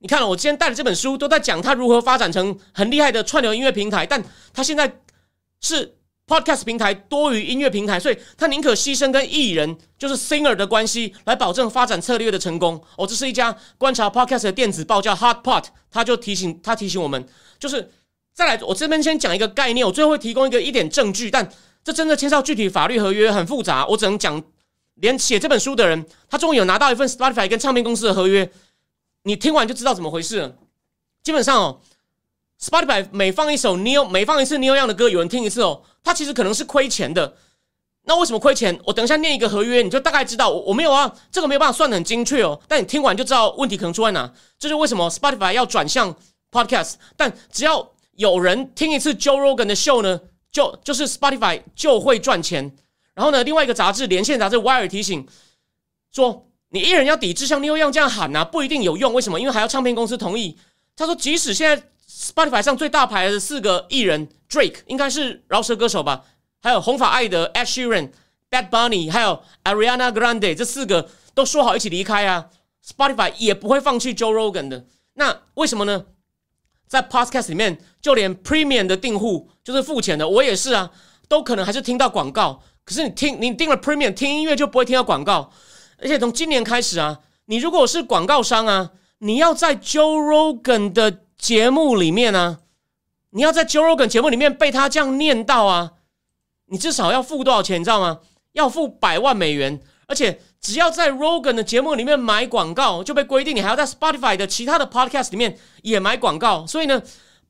[0.00, 4.22] 你看了，我今天带的这本书都在讲他如何发展成很厉害的串流音乐平台，但
[4.54, 5.00] 他现在
[5.60, 12.82] 是 podcast 平台多于音乐平台，所以他宁可牺牲跟艺人就是 singer 的关系来保证发展策略的成功。
[12.96, 17.26] 哦，这是一家观察 podcast 的电子报叫 HotPot，他就提醒他提醒我们，
[17.58, 17.90] 就是
[18.32, 21.46] 再来，我这边先讲一个概念，我最后会提供一个一点证据，但
[21.82, 24.42] 这真的牵涉具体法律合约很复杂，我只能讲，
[24.94, 28.50] 连写这本书的人，他终于有拿到一份 Spotify 跟唱片公司的合约。
[29.24, 30.56] 你听完就知道怎么回事了。
[31.22, 31.80] 基本上哦
[32.60, 37.36] ，Spotify 每放一首 Neil，每放一次 Neil Young 的歌，有人听一次哦，它其实可能是亏钱的。
[38.06, 38.78] 那为什么亏钱？
[38.84, 40.50] 我等一下念一个合约，你就大概知道。
[40.50, 42.60] 我我没有啊，这个没有办法算的很精确哦。
[42.68, 44.30] 但你听完就知道问题可能出在哪。
[44.58, 46.14] 这是为什么 Spotify 要转向
[46.50, 46.94] Podcast？
[47.16, 50.20] 但只要有人听一次 Joe Rogan 的秀呢，
[50.52, 52.76] 就就是 Spotify 就会赚钱。
[53.14, 55.26] 然后呢，另外一个杂志连线杂志 Wire 提醒
[56.12, 56.46] 说。
[56.70, 59.14] 你艺人要抵制像 New Young 这样喊呐，不一定有用。
[59.14, 59.38] 为什么？
[59.38, 60.58] 因为还要唱片公司同意。
[60.96, 61.80] 他说，即使现在
[62.14, 66.24] Spotify 上最大牌的四个艺人，Drake 应该是饶舌歌手吧？
[66.62, 68.10] 还有红发爱的 Ed Sheeran、
[68.48, 72.46] Bad Bunny，还有 Ariana Grande，这四个都说好一起离开啊。
[72.86, 74.86] Spotify 也不会放弃 Joe Rogan 的。
[75.14, 76.04] 那为什么呢？
[76.86, 80.92] 在 Podcast 里面，就连 Premium 的订户，就是付钱的，我也是啊，
[81.28, 82.62] 都可能还是听到广告。
[82.84, 85.50] 可是你听，你订了 Premium 听音乐就不会听到广告。
[85.98, 92.60] 而且从今年开始啊，你如果是广告商啊，你要在 Joe Rogan 的节目里面啊，
[93.28, 95.92] 你要在 Joe Rogan 节目里面被他这样念到啊，
[96.68, 98.20] 你至少要付多少钱，你知道吗？
[98.52, 99.82] 要付百万美元。
[100.06, 106.66] 而且只要在 Rogan 的节目里面买广告，就被规定你还要在 Spotify 的其他的 Podcast 里面也买广告。
[106.66, 107.02] 所以呢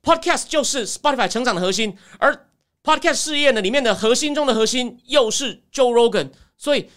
[0.03, 2.47] ，Podcast 就是 Spotify 成长的核心，而
[2.83, 6.89] Podcast 事业呢里面的核心中的核心又是 Joe Rogan，所以。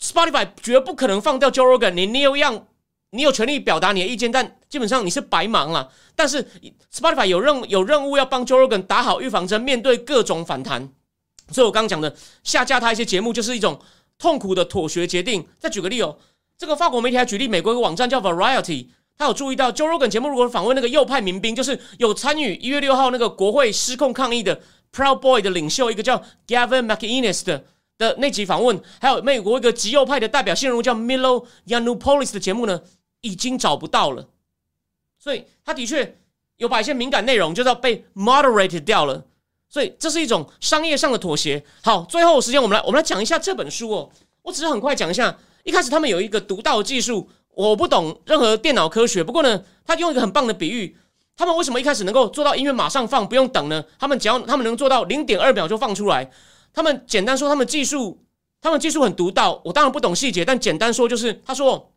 [0.00, 2.68] Spotify 绝不可能放掉 Joe Rogan，你你有样，
[3.10, 5.90] 你有权利表达你的意见，但基本上你是白忙了。
[6.14, 6.46] 但是
[6.92, 10.90] Spotify 有任有任务要帮 Joe Rogan 打好预防针，面对各种反弹。
[11.50, 13.80] 所以我刚刚讲的下架他一些节目，就是一种
[14.18, 15.46] 痛苦的妥协决定。
[15.58, 16.18] 再举个例哦，
[16.58, 24.60] 这个法国媒体还举例美国一个网站叫 Variety，他有注意到 Joe Rogan 节目如果访问那个右派民兵，就是有参与一月六号那个国会失控抗议的
[24.92, 27.64] Proud Boy 的领袖，一个叫 Gavin McInnes 的。
[27.98, 32.80] 的那集访问，还有美国一个极右派的代表性人物叫 Milo Yiannopoulos 的节目呢，
[33.20, 34.28] 已经找不到了。
[35.18, 36.16] 所以他的确
[36.56, 39.24] 有把一些敏感内容就是要被 moderated 掉了。
[39.68, 41.62] 所以这是一种商业上的妥协。
[41.82, 44.10] 好，最后时间我们来我们来讲一下这本书哦。
[44.42, 50.96] 我只是很快讲一下，一开始他们有一个独到的技术，我不懂任何电脑科学，不过呢，他用一个很棒的比喻，
[51.36, 53.84] 他们为什么一开始能够做到音乐马上放不用等呢？
[53.98, 56.30] 他们只要他们能做到零点二秒就放出来。
[56.72, 58.24] 他们简单说，他们技术，
[58.62, 59.60] 他们技术很独到。
[59.64, 61.92] 我当然不懂细节，但简单说就是，他说，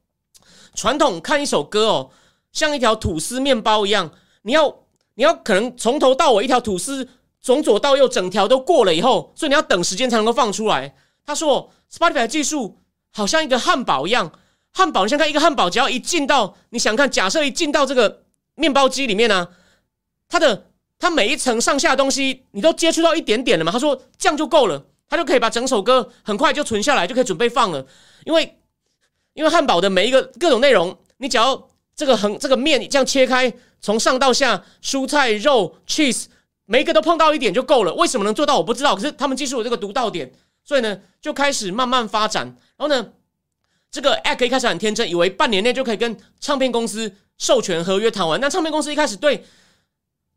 [0.73, 2.10] 传统看一首歌哦，
[2.51, 4.12] 像一条吐司面包一样，
[4.43, 4.73] 你要
[5.15, 7.07] 你要可能从头到尾一条吐司
[7.41, 10.95] 从左到右整条都过了以后，所以你要等时间才能够放出来。
[11.25, 12.79] 他说，Spotify 技术
[13.12, 14.31] 好像一个汉堡一样，
[14.71, 18.23] 汉堡你先看一个汉堡，只要一进到你想看，假设一进到这个
[18.55, 19.47] 面包机里面呢，
[20.29, 23.71] 它的它每一层上下东西你都接触到一点点了嘛？
[23.71, 24.86] 他说这样就够了。
[25.10, 27.86] 他就可以把整首歌很快就存下来，就可以准备放了。
[28.23, 28.61] 因为，
[29.34, 36.26] 因为汉堡的每一个各种内容，你只要这个横这个面这样切开，从上到下，蔬菜、肉、cheese，
[36.65, 37.94] 每一个都碰到一点就够了。
[37.94, 38.58] 为什么能做到？
[38.58, 38.96] 我不知道。
[38.96, 40.32] 可是他们技术有这个独到点，
[40.63, 42.46] 所以呢，就开始慢慢发展。
[42.78, 43.10] 然后呢，
[43.89, 48.39] 这个 Act 一开始很天真，以为半年内就可以跟唱片公司授权合约谈完。
[48.39, 49.46] 那唱片公司一开始对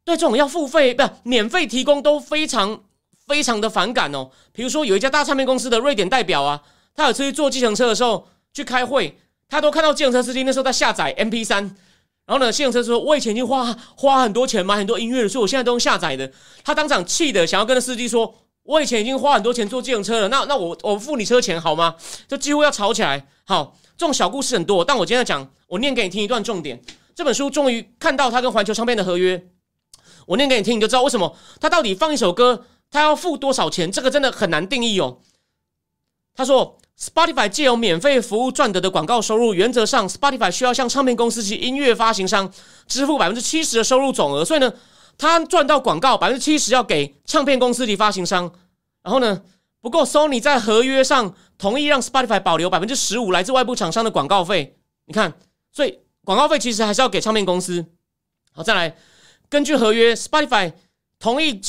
[0.04, 2.82] 对这种要付费不免费提供都非常。
[3.26, 6.60] 非常的反感哦，比如说有一家大唱片公司的瑞典代表啊，
[6.94, 11.62] 他有次去坐计程车的时候去开会，他都看到计程车司机那时候在下载 M P 三，
[12.24, 16.32] 然后呢，计程车说：“我以前已经花花很多钱买很多音乐了，所以我现在都用下载的。”
[16.64, 23.26] 他当场气的想要跟那司机说：“我以前已经花很多钱坐计程车了，那那我我付你车钱好吗？”就几乎要吵起来。
[23.44, 26.80] 好，这种小故事很多，但我今天要讲，我念给你听一段重点。
[27.14, 29.48] 这本书终于看到他跟环球唱片的合约，
[30.26, 32.66] 我念给你听，你就知道为什么他到底放一首歌。
[32.90, 33.90] 他要付多少钱？
[33.90, 35.18] 这个真的很难定义哦。
[36.32, 42.52] 他说，Spotify 借由免费服务赚得的广告收入，原则上 Spotify 需要向唱片公司及音乐发行商
[42.86, 44.44] 支付百分之七十的收入总额。
[44.44, 44.72] 所以呢，
[45.18, 48.52] 他赚到广告百分之七十要给唱片公司及发行商。
[49.02, 49.42] 然后呢，
[49.80, 54.76] 不过 Sony 在合约上同意让 Spotify 保留百分之十五来自外部厂商的广告费。
[55.06, 55.34] 你看，
[55.72, 57.84] 所以广告费其实还是要给唱片公司。
[58.52, 58.96] 好，再来，
[59.48, 60.72] 根据合约，Spotify
[61.18, 61.60] 同意。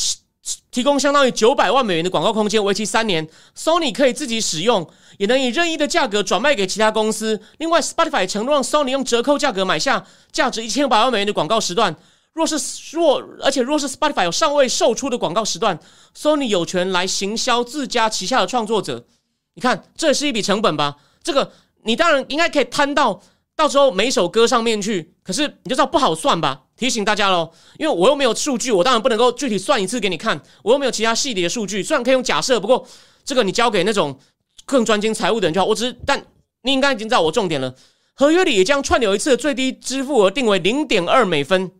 [0.76, 3.26] 提供相当于九百万美元的广告空间，为期三年。
[3.58, 4.86] Sony 可以自己使用，
[5.18, 7.42] 也能以任意的价格转卖给其他公司。
[7.60, 11.96] 另外，Spotify 承诺让 Sony 用折扣价格买下价值一千五百万美元的广告时段。
[12.34, 12.58] 若是
[12.92, 15.80] 若而且若是 Spotify 有尚未售出的广告时段
[16.14, 19.06] ，Sony 有权来行销自家旗下的创作者。
[19.54, 20.98] 你看，这也是一笔成本吧？
[21.24, 23.22] 这个你当然应该可以摊到
[23.56, 25.14] 到时候每首歌上面去。
[25.24, 26.64] 可是你就知道不好算吧？
[26.78, 30.40] 提醒大家喽，因为我又没有数据，我当然不能够具体算一次给你看。
[30.62, 32.86] 我又没有其他系列的数据，虽然可以用假设，不过
[33.24, 34.20] 这个你交给那种
[34.66, 35.66] 更专精财务的人就好。
[35.66, 36.24] 我只，但
[36.64, 37.74] 你应该已经知道我重点了。
[38.14, 41.72] 合约里也将串流一次最低支付额定为零点二美分，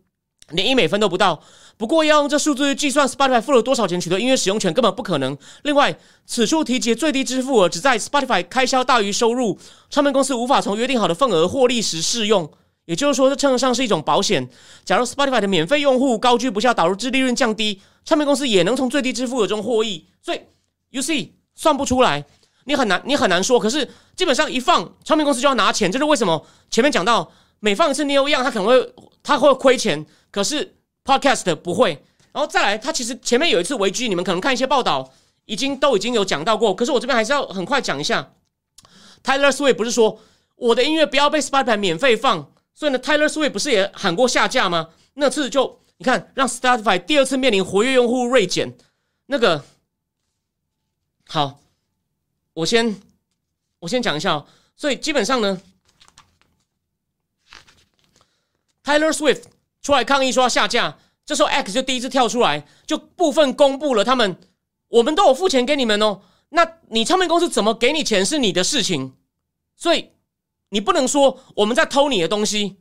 [0.50, 1.42] 连一美分都不到。
[1.78, 5.36] 不过要用这数字计算 Spotify 付了多少钱取得音乐使用权，根本不可能。
[5.62, 9.58] 另外，此处提及最低支付额只在 Spotify 开销大于收入，
[9.90, 12.50] 唱片公司无法从约定好的份额获利时适用。
[12.86, 14.48] 也就是说，这称得上是一种保险。
[14.84, 20.06] 假如 Spotify 的免费用户高居不下，导致利润降低，唱片公司也能从最低支付额中获益。
[20.22, 20.40] 所以
[20.90, 22.24] ，You see，算不出来，
[22.64, 23.58] 你很难，你很难说。
[23.58, 25.90] 可是，基本上一放，唱片公司就要拿钱。
[25.90, 26.46] 这是为什么？
[26.70, 30.06] 前面讲到，每放一次 New Young，它可能会，他会亏钱。
[30.30, 32.02] 可是 Podcast 不会。
[32.32, 35.10] 然后再来，它其实前面有一次危机，你们可能看一些报道，
[35.46, 36.74] 已经都已经有讲到过。
[36.74, 38.32] 可是我这边还是要很快讲一下。
[39.24, 40.20] Tyler Swift 不是说
[40.56, 42.52] 我的音乐不要被 Spotify 免费放？
[42.74, 44.90] 所以呢，Tyler Swift 不是也喊过下架吗？
[45.14, 48.76] 那次就你看，让 Spotify 第二次面临活跃用户锐减。
[49.26, 49.64] 那个
[51.26, 51.58] 好，
[52.52, 53.00] 我先
[53.78, 54.46] 我先讲一下哦。
[54.76, 55.58] 所以基本上呢
[58.84, 59.44] ，Tyler Swift
[59.86, 64.36] 出来抗议说要下架，这时候 X 就第一次跳出来，就部分公布了他们，
[64.88, 66.22] 我们都有付钱给你们哦。
[66.48, 69.14] 那你唱片公司怎么给你钱是你的事情，
[69.76, 70.10] 所以。
[70.70, 72.78] 你不能说我们在偷你的东西，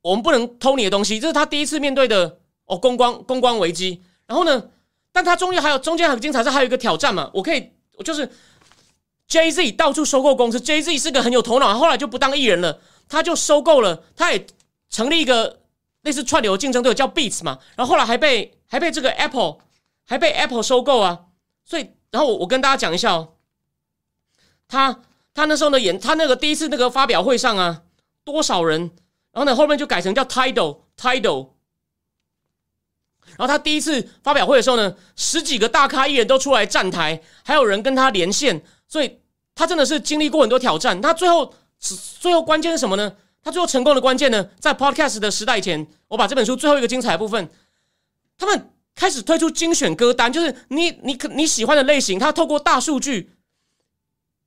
[0.00, 4.00] 我们不能偷你的东西，这是他第一次面对的哦公关公关危机。
[4.28, 4.70] 然后呢，
[5.10, 7.28] 但他中间还有中间很精彩，是还有一个挑战嘛？
[7.34, 8.30] 我可以，我就是
[9.26, 14.46] J Z 到处收购公司，J Z 是个很有头脑，后来就不当艺人了，他就收购了，他也
[14.90, 15.60] 成立一个
[16.02, 17.58] 类似串流竞争对手叫 Beats 嘛。
[17.74, 19.58] 然后后来还被还被这个 Apple
[20.06, 21.26] 还被 Apple 收购啊。
[21.64, 23.34] 所以，然后我我跟大家讲一下哦，
[24.68, 25.02] 他。
[25.36, 27.82] 他那时候呢演他那个第一次那个发表会上啊，
[28.24, 28.80] 多少人？
[29.32, 31.50] 然后呢后面就改成叫 Tidal Tidal。
[33.36, 39.20] 然后他第一次发表会的时候呢，十几个大咖艺人都出来站台，还有人跟他连线，所以
[39.54, 40.98] 他真的是经历过很多挑战。
[41.02, 43.14] 他最后最后关键是什么呢？
[43.46, 47.48] 他最后成功的关键呢，在 Podcast 的时代前，我把这本书最后一个精彩部分，
[48.36, 53.30] 他们开始推出精选歌单，就是你你可你喜欢的类型，他透过大数据。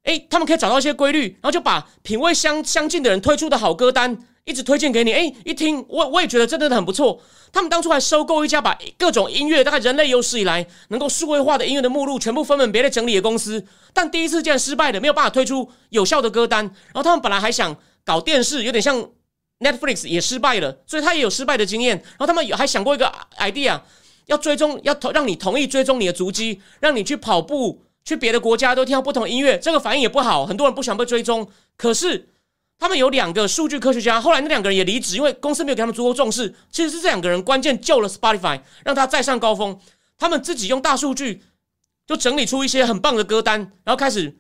[0.03, 5.13] 哎，他们可以找到一些规律，然后就把品味相相近的人推出的好歌单一直推荐给你。
[5.13, 7.21] 哎，一听我我也觉得真的很不错。
[7.53, 16.65] 他们当初还收购一家把各种音乐，大概人类有史以来能够数位化的音乐的目录全部分门别类整理的公司，但第一次竟然失败的，没有办法推出有效的歌单。
[16.65, 17.73] 然后他们本来还想
[18.09, 19.07] 搞电视，有点像
[19.59, 21.95] Netflix 也失败了，所以他也有失败的经验。
[21.95, 23.79] 然后他们有还想过一个 idea，
[24.25, 31.47] 要追踪，要同让你同意追踪你的足迹，让你去跑步，去别的国家都听到不同音乐，这个反应也不好，很多人不想被追踪。
[31.77, 32.29] 可是
[32.79, 36.55] 他们有两个数据科学家，后来那两个人也离职，因为公司没有给他们足够重视。
[36.71, 39.79] 其实是这两个人关键救了 Spotify，让他再上高峰。
[40.17, 41.43] 他们自己用大数据
[42.07, 44.39] 就整理出一些很棒的歌单，然后开始。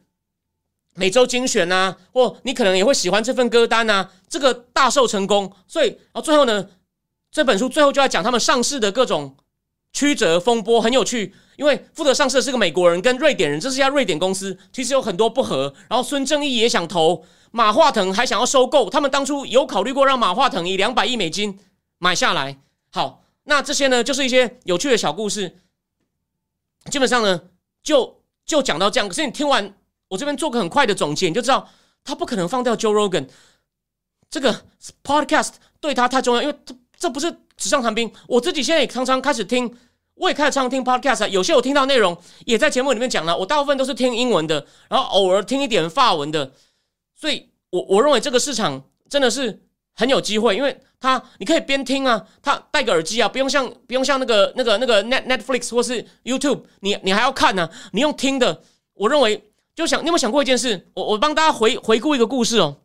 [0.99, 6.67] 每周精选呐，或你可能也会喜欢这份歌单呐，这个大受成功，所以然后最后呢，
[7.31, 9.37] 这本书最后就要讲他们上市的各种
[9.93, 11.33] 曲折风波，很有趣。
[11.55, 15.73] 因为负责上市的是个美国人跟瑞典人，这是一家瑞典公司，其实有很多不和。
[15.89, 21.59] 然后孙正义也想投，马化腾还想要收购，他们当初有考虑过让马化腾以两百亿美金
[21.97, 22.59] 买下来。
[22.91, 25.57] 好，那这些呢，就是一些有趣的小故事。
[26.91, 27.41] 基本上呢，
[27.83, 29.07] 就就讲到这样。
[29.07, 29.73] 可是你听完。
[30.09, 31.69] 我这边做个很快的总结，你就知道
[32.03, 33.27] 他不可能放掉 Joe Rogan
[34.29, 34.63] 这个
[35.03, 38.11] Podcast 对他太重要，因为这这不是纸上谈兵。
[38.27, 39.73] 我自己现在也常常开始听，
[40.15, 43.37] 我也开始常常听 Podcast，有些我听到内容也在节目里面讲了。
[43.37, 46.51] 我大部分都是听英文的，然后偶尔听一点法文的。
[47.15, 49.61] 所以，我我认为这个市场真的是
[49.95, 59.45] 很有机会，因为他你可以边听啊，他戴个耳机啊，不用像不用像那个那个那个 Net Netflix 或是 YouTube，你你还要看呢，你用听的，我认为。
[59.79, 60.89] 就想，你有没有想过一件事？
[60.93, 62.81] 我我帮大家回回顾一个故事哦。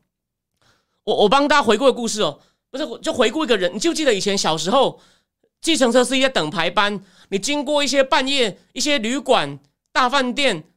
[1.03, 2.39] 我我帮大家回顾一个故事哦，
[2.71, 3.75] 不是就回顾一个人。
[3.75, 5.01] 你就记得以前小时候，
[5.61, 9.59] 计程车司机在等排班，你经过一些半夜一些旅馆、
[9.91, 10.69] 大饭店、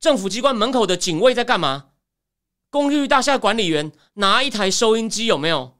[0.00, 1.90] 政府机关门口的警卫在干嘛？
[2.68, 5.78] 公寓大厦管理员拿一台收音机，有没有？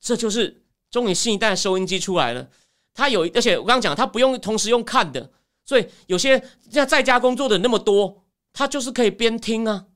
[0.00, 2.48] 这就是终于新一代收音机出来了。
[2.94, 5.32] 他有，而且我刚刚讲，他不用同时用看的，
[5.64, 6.38] 所以有些
[6.70, 8.22] 在在家工作的那么多。
[8.52, 9.86] 他就是可以边听啊，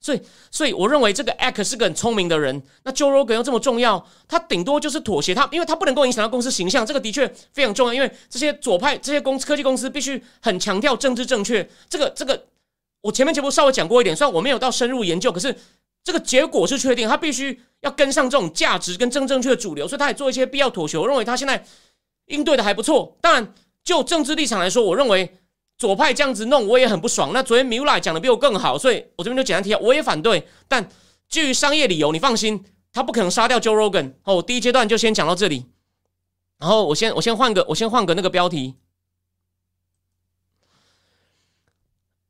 [0.00, 2.62] 所以，所以我认为这个 Ack 是个很聪明的人。
[2.84, 7.92] 那 Joe Rogan 又这么重要，他顶多就是妥协，他因为他不能够影响到公司形象，这个的确非常重要。
[7.92, 11.68] 因为这些左派这些公科技公司必须很强调政治正确。
[11.90, 12.46] 这个这个，
[13.02, 15.54] 我前面节目稍微讲过一点，虽然我没有到深入研究，可是
[16.02, 20.96] 这个结果是确定，他必须要跟上这种价值跟正正确的主流，所以他也做一些必要妥协。
[20.96, 21.62] 我认为他现在
[22.26, 23.18] 应对的还不错。
[23.20, 23.52] 当然，
[23.84, 25.36] 就政治立场来说，我认为。
[25.80, 27.30] 左派这样子弄，我也很不爽。
[27.32, 30.46] 那昨天 Mula 讲的比我更好，所以我这边就简单提下，我也反对。
[30.68, 30.86] 但
[31.26, 32.62] 基于商业理由，你放心，
[32.92, 34.12] 他不可能杀掉 Joe Rogan。
[34.24, 35.64] 哦，第一阶段就先讲到这里。
[36.58, 38.74] 然后我先我先换个我先换个那个标题。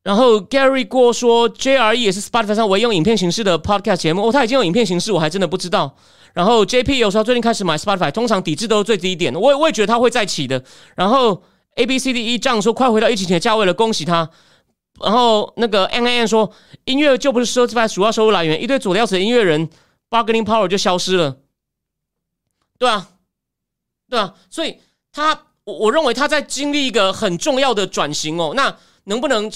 [0.05, 4.28] 然后 Gary 郭说，JRE 也是 Spotify 上唯一用影片形式的 Podcast 节目。
[4.28, 5.96] 哦，他已经有影片形式，我还真的不知道。
[6.34, 9.34] 然后 JP 有时候最近开始买 Spotify，通常抵制都是最低点。
[9.34, 10.62] 我也我也觉得他会再起的。
[10.94, 11.42] 然后。
[11.76, 14.30] A B C D E 这样说，快回到疫情前的价位了，恭喜他。
[15.00, 16.52] 然后那个 N A N 说，
[16.84, 19.68] 音乐就不是奢侈品主要收入来源，一堆左料子的音乐人
[20.10, 21.38] ，bargaining power 就消失了。
[22.78, 23.08] 对啊，
[24.08, 24.78] 对啊，所以
[25.12, 28.52] 他，我我认为他在经历一个很重要的转型哦。
[28.54, 29.50] 那能不能，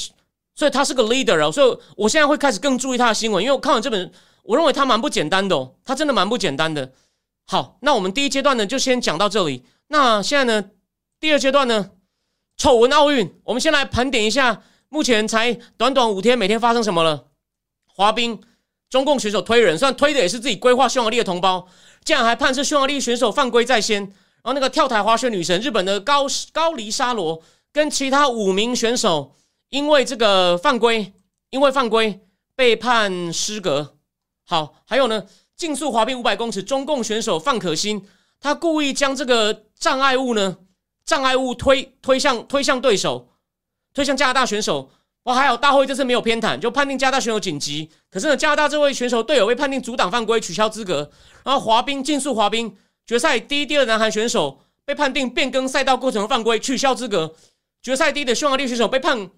[0.54, 1.52] 所以他是个 leader 哦。
[1.52, 4.10] 所以我现在会开始更注意他的新闻，因为我看完这本，
[4.44, 6.90] 我认为他蛮不简单的哦，他真的蛮不简单的。
[7.46, 9.62] 好，那我们第一阶段呢，就先讲到这里。
[9.88, 10.70] 那现在呢，
[11.20, 11.90] 第二阶段呢？
[12.56, 17.26] 丑闻奥运，我们先来盘点一下，目前才短短五天，每天发生什么了？
[17.86, 18.40] 滑冰，
[18.88, 21.66] 中共选手推人，虽然推的也是自己规划匈牙利的同胞，
[22.04, 24.02] 竟然还判是匈牙利选手犯规在先。
[24.02, 27.42] 然后那个跳台滑雪女神，日本的高高梨沙罗，
[27.72, 29.34] 跟其他五名选手
[29.70, 31.12] 因为这个犯规，
[31.50, 32.20] 因为犯规
[32.54, 33.96] 被判失格。
[34.46, 35.24] 好，还有呢，
[35.56, 38.06] 竞速滑冰五百公尺，中共选手范可欣，
[38.38, 40.58] 他故意将这个障碍物呢。
[41.04, 43.28] 障碍物推推向推向对手，
[43.92, 44.90] 推向加拿大选手。
[45.24, 47.90] 哇，还好大会这次没有偏袒，就判定加拿大选手紧急。
[48.10, 51.10] 可是呢，加拿大这位选手队友被判定阻挡犯规，取消资格。
[51.42, 52.76] 然后滑冰竞速滑冰
[53.06, 57.34] 决赛第一、第二男韩选手被判定变更赛道过程犯规，取消资格。
[57.82, 59.30] 决赛第一的匈牙利选手被判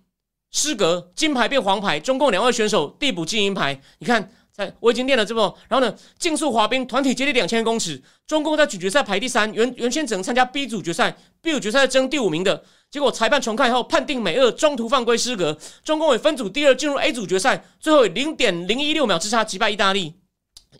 [0.50, 2.00] 失格，金牌变黄牌。
[2.00, 3.80] 中共两位选手递补金银牌。
[3.98, 4.30] 你看。
[4.56, 20.14] 在我已经练了这么，然后呢，竞速滑冰团体接力两千公尺，中共在总决赛排第三，原原先只能参加 B 组决赛，B 组决赛争第五名的，结果裁判重看以后判定美俄中途犯规失格，中共以分组第二进入 A 组决赛，最后以零点零一六秒之差击败意大利。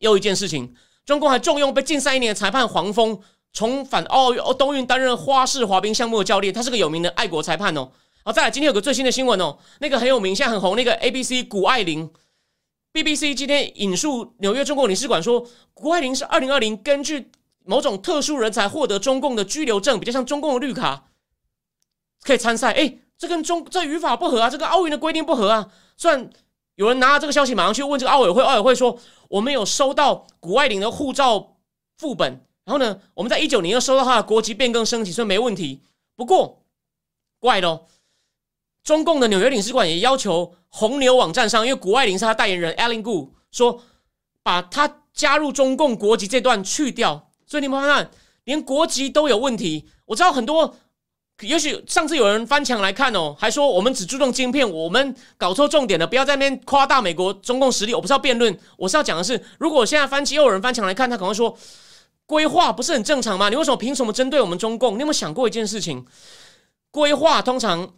[0.01, 0.75] 又一件事情，
[1.05, 3.21] 中共还重用被禁赛一年的裁判黄蜂，
[3.53, 7.91] 重返奥运冬运担任花式滑冰项目的教练，他是个有名的爱国裁判哦。
[8.25, 12.11] 好，再来，今天有个最新的新闻哦，那个很有名，现在很红，那个 ABC 谷爱凌。
[12.97, 17.31] BBC 今天引述纽约中共领事馆说，谷爱凌是二零二零根据
[17.63, 21.05] 某种特殊人才获得中共的居留证，比较像中共的绿卡，
[22.23, 22.73] 可以参赛。
[22.73, 25.71] 哎，这跟中这语法不合啊，这个奥运的规定不合啊。
[25.99, 26.31] 虽然
[26.77, 31.59] 有人拿了这个消息，马上去问这个奥委会，奥委会说我们有收到谷爱凌的护照
[31.99, 35.83] 副本，然后呢，我们在一九年又收到他的国籍变更申请，所以没问题。
[36.17, 36.63] 不过
[37.41, 37.87] 怪咯，
[38.87, 43.83] 中共的纽约领事馆也要求红牛网站上，因为谷爱凌是他代言人 Ellen Gu 说，
[44.45, 47.29] 把他加入中共国籍这段去掉。
[47.49, 48.11] 所以你们看看，
[48.45, 49.89] 连国籍都有问题。
[50.05, 50.77] 我知道很多。
[51.41, 57.93] 也许上次有人翻墙来看哦，还说我们只注重晶片，我们搞错重点了，不要在那边夸大美国中共实力。
[57.93, 61.59] 我不是要辩论，我是要讲的是，如果现在翻又有人翻墙来看，他可能会说
[62.25, 63.49] 规划不是很正常吗？
[63.49, 64.95] 你为什么凭什么针对我们中共？
[64.95, 66.07] 你有没有想过一件事情？
[66.91, 67.93] 规划通常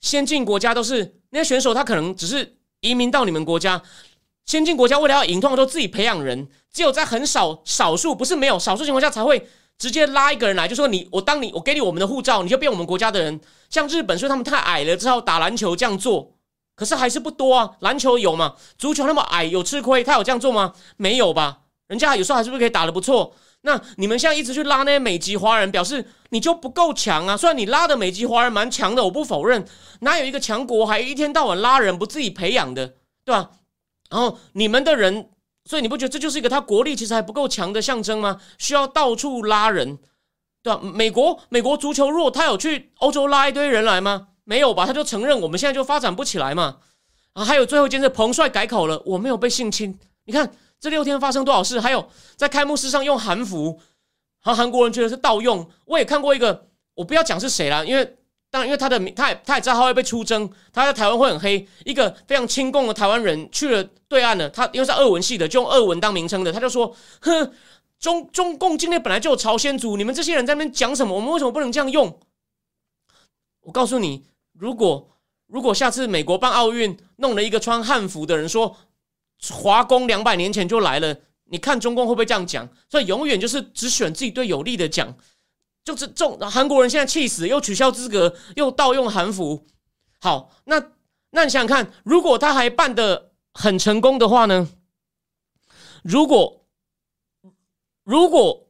[0.00, 3.82] 先进国家都是那些选手，他可能只是移民到你们国家。
[4.46, 9.48] 先进国家为了要赢，通常都自己培养人，只有在很少少数不是没有少数情况下才会。
[9.78, 13.40] 直接拉一个人来，就说你我当你我给你我们的护照，你就变我们国家的人。
[13.70, 16.34] 像日本，说他们太矮了，只好打篮球这样做。
[16.76, 17.70] 可是还是不多啊。
[17.80, 18.56] 篮球有吗？
[18.76, 20.04] 足球那么矮，有吃亏？
[20.04, 20.74] 他有这样做吗？
[20.98, 21.60] 没有吧。
[21.86, 23.34] 人家有时候还是不是可以打的不错？
[23.62, 27.36] 那你们现在一直去拉那些美籍华人，表示你就不够强啊。
[27.36, 29.64] 虽然你拉的美籍华人蛮强的，我不否认。
[30.00, 32.94] 哪有一个强国还一天到晚拉人不自己培养的，
[33.24, 33.50] 对吧？
[34.10, 35.30] 然后你们的人。
[35.66, 38.40] 所以你不觉得这就是一个他国力其实还不够强的象征吗？
[38.56, 39.98] 需要到处拉人，
[40.62, 40.80] 对吧？
[40.82, 44.28] 美国美国足球弱，他有去欧洲拉一堆人来吗？
[44.44, 44.86] 没有吧？
[44.86, 46.78] 他就承认我们现在就发展不起来嘛。
[47.34, 49.96] 啊，还有最后一件事，彭帅改口了，我没有被性侵。
[50.24, 50.50] 你看
[50.80, 51.78] 这六天发生多少事？
[51.78, 53.78] 还有在开幕式上用韩服，
[54.42, 55.70] 然后韩国人觉得是盗用。
[55.84, 58.16] 我也看过一个，我不要讲是谁了，因为。
[58.52, 61.64] 当然因为他的名他也他也知道他会被出征，他在台湾会很黑。
[61.84, 67.52] 一个非常亲共的台湾人去了对岸了，他因为是俄文系的，就用俄文当名称的，他就说：“哼，
[68.00, 71.14] 中中共境内本来就有朝鲜族，你们这些人在那边讲什么？
[71.14, 72.18] 我们为什么不能这样用？”
[73.62, 74.26] 我告诉你，
[74.58, 75.08] 如果
[75.46, 78.76] 如果下次美国办奥运，弄了一个穿汉服的人说
[79.48, 82.68] 华工两百年前就来了，你看中共会不会这样讲？
[82.88, 85.16] 所以永远就是只选自己对有利的讲。
[85.82, 89.66] 就是中韩国人现在气死，又取消资格，又盗用韩服。
[90.20, 90.78] 好，那
[91.30, 94.68] 那你想想看，如果他还办的很成功的话呢？
[96.02, 96.66] 如果
[98.04, 98.68] 如果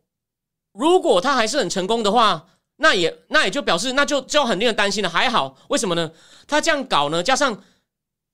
[0.72, 2.46] 如果他还是很成功的话，
[2.76, 5.10] 那也那也就表示那就就很令人担心了。
[5.10, 6.12] 还好，为什么呢？
[6.46, 7.20] 他这样搞呢？
[7.22, 7.62] 加上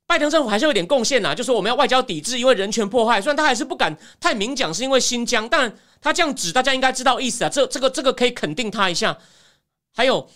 [0.07, 3.21] 拜登政府还是有点贡献呐，就说我们要外交抵制，因为人权破坏。
[3.21, 5.77] 虽然他还是不敢太明讲，是因为新疆，但。
[5.99, 7.49] 他这样指，大家应该知道意思啊。
[7.49, 9.19] 这、这个、这个可以肯定他一下。
[9.93, 10.31] 还有，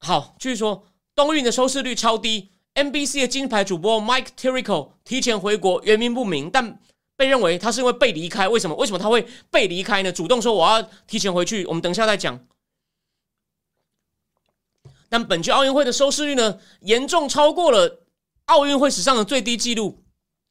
[0.00, 2.50] 好，继续说，冬运的收视率超低。
[2.74, 6.80] NBC 的金牌主播 Mike Tirico 提前回国，原因不明，但
[7.16, 8.48] 被认为他是因为被离开。
[8.48, 8.74] 为什么？
[8.76, 10.10] 为什么他会被离开呢？
[10.10, 12.44] 主动说我要提前回去，我们等一下再讲。
[15.08, 18.00] 但本届奥运会的收视率呢，严重超过了
[18.48, 20.02] 奥运会史上的最低纪录。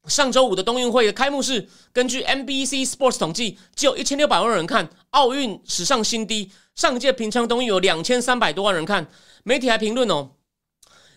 [0.07, 6.51] 上周五的冬运会的开幕式，根据 NBC Sports 统计，只有一千六百万人看，奥运史上新低。
[6.75, 9.07] 上届平昌冬运有两千三百多万人看，
[9.43, 10.29] 媒体还评论哦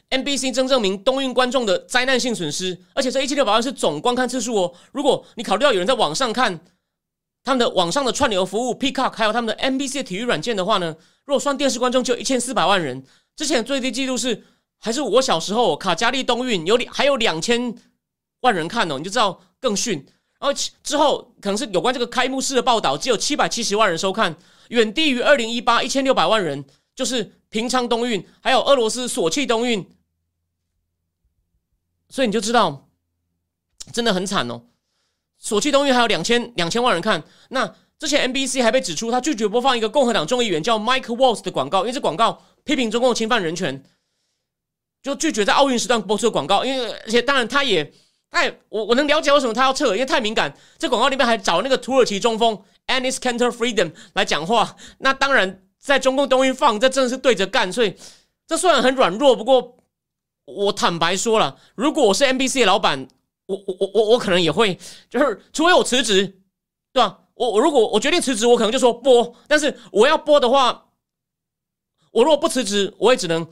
[0.08, 4.72] ，NBC 真证明冬运观众的灾难性损失，而且这一千六百万是总观看次数哦。
[4.90, 6.58] 如果你考虑到有人在网上看
[7.44, 13.04] 他们的网上的串流服务 Peacock，还有他们的 NBC 体育软件的话呢，如果算电视观众就一千四百万人。
[13.36, 14.44] 之前最低纪录是
[14.80, 17.72] 还是我小时候卡加利冬运有两还有两千。
[18.42, 20.02] 万人看哦，你就知道更逊。
[20.38, 24.34] 然后之后可能是有关这个开幕式的报道，只有七百七十万人收看，
[24.70, 26.64] 远低于二零一八一千六百万人，
[26.94, 29.86] 就是平昌冬运，还有俄罗斯索契冬运。
[32.08, 32.88] 所以你就知道，
[33.92, 34.62] 真的很惨哦。
[35.36, 37.22] 索契冬运还有两千两千万人看。
[37.50, 43.84] 那之前 NBC 还被指出，他拒绝播放一个共和党众议员叫 Mike Waltz 的广告，因为这广告批评中共侵犯人权，
[45.02, 46.64] 就拒绝在奥运时段播出广告。
[46.64, 47.92] 因为而且当然他也。
[48.30, 50.56] 哎，我我能了解为什么他要撤，因为太敏感。
[50.78, 54.76] 这广告里面还找那个土耳其中锋 Anis Kanter Freedom 来讲话。
[54.98, 57.72] 那当然，在中共东运放，这真的是对着干。
[57.72, 57.92] 所以
[58.46, 59.78] 这虽然很软弱，不过
[60.44, 63.08] 我坦白说了，如果我是 NBC 的老板，
[63.46, 64.78] 我我我我我可能也会，
[65.08, 66.38] 就是除非我辞职，
[66.92, 67.18] 对吧？
[67.34, 69.34] 我我如果我决定辞职，我可能就说播。
[69.48, 70.86] 但是我要播的话，
[72.12, 73.48] 我如果不辞职，我也只能，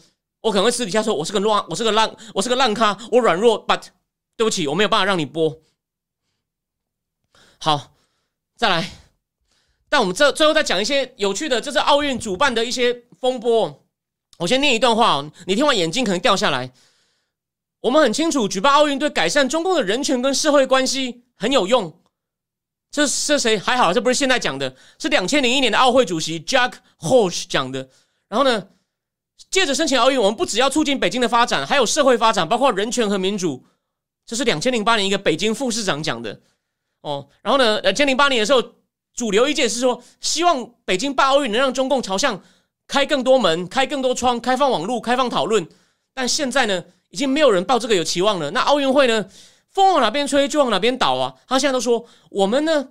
[0.48, 3.82] 我可能会私底下说，我是个乱，我是个烂，我是个烂咖，我软弱，but。
[4.36, 5.60] 对不起，我没有办法让你播。
[7.58, 7.92] 好，
[8.56, 8.88] 再来。
[9.88, 13.84] 但我们这最后再讲一些有趣的，就是奥运主办的一些风波。
[14.38, 16.72] 我先念一段话，你听完眼睛可能掉下来。
[17.80, 22.00] 我们很清楚，举办奥运对改善中共的人权跟社会关系很有用。
[22.92, 23.92] 这这谁还好？
[23.92, 27.90] 这不是现在讲的，是两千零一年的奥会主席 Jack Hosh 讲的。
[28.28, 28.68] 然后呢，
[29.50, 33.64] 借着申请奥运，我们不只要促进北京的发展，还有社会发展，包括人权和民主。
[34.26, 36.40] 这是两千零八年一个北京副市长讲的
[37.00, 37.26] 哦。
[37.42, 38.62] 然后呢，两千零八年的时候，
[39.14, 42.42] 主流意见是说，希望北京办奥运能让中共朝向
[42.86, 45.66] 开更多门、开更多窗、开放网络、开放讨论。
[46.12, 48.50] 但现在呢，已经没有人抱这个有期望了。
[48.50, 49.24] 那奥运会呢，
[49.70, 51.34] 风往哪边吹就往哪边倒啊！
[51.46, 52.88] 他现在都说，我们呢。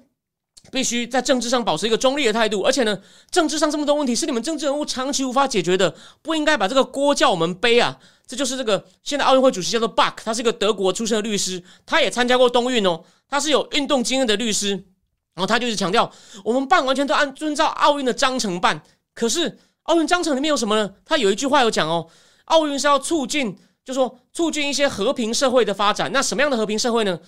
[0.72, 3.00] 必须在政治上保持一个中立的态度，而且呢，
[3.32, 7.98] 政治上这么多问题是你们政治人物长期无法解决的，不应该把这个锅叫我们背啊！
[8.26, 16.12] 这就是这个现在奥运会主席叫做 Buck，他是一个德国出身的律师，他也参加过冬运哦，他是有运动经验的律师，然后他就是强调，
[16.44, 18.84] 我们办完全都按遵照奥运的章程办。
[19.14, 20.94] 可是奥运章程里面有什么呢？
[21.06, 22.10] 他有一句话有讲哦，
[22.46, 26.12] 奥运是要促进，就说促进一些和平社会的发展。
[26.12, 27.20] 那什么样的和平社会呢？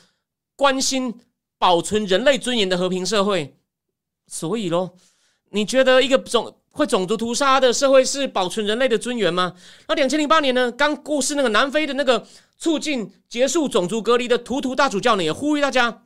[0.58, 1.22] 关心。
[1.60, 3.58] 保存人类尊严的和平社会，
[4.28, 4.96] 所以咯，
[5.52, 9.54] 你觉得一个种会种族屠杀的社会是保存人类的尊严吗？
[9.88, 10.72] 那两千零八年呢？
[10.72, 12.26] 刚过世那个南非的那个
[12.58, 16.04] 促进结束种族隔离的图图大主教呢，也呼吁大家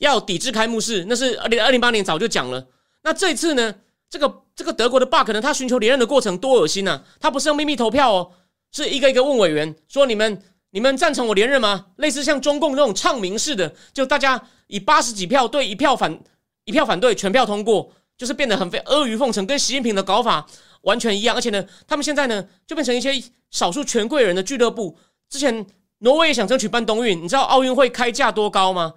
[0.00, 1.06] 要抵制开幕式。
[1.08, 2.68] 那是二零二零八年早就讲了。
[3.02, 3.74] 那这次呢？
[4.10, 5.40] 这个这个德国的 Buck 呢？
[5.40, 7.02] 他寻求连任的过程多恶心呐！
[7.18, 8.32] 他不是用秘密投票哦，
[8.70, 10.42] 是一个一个问委员说你们。
[10.70, 11.86] 你们赞成我连任吗？
[11.96, 16.20] 类似像中共那种唱名式的，就大家以八十几票对一票反，
[16.64, 20.46] 一票反对，全票通过，就是变得很非阿谀奉承，跟习近平的搞法
[20.82, 21.34] 完全一样。
[21.34, 23.10] 而且呢，他们现在呢就变成一些
[23.50, 24.98] 少数权贵人的俱乐部。
[25.30, 25.66] 之前
[26.00, 28.94] 挪威也想争取办冬运，你知道奥运会开价多高吗？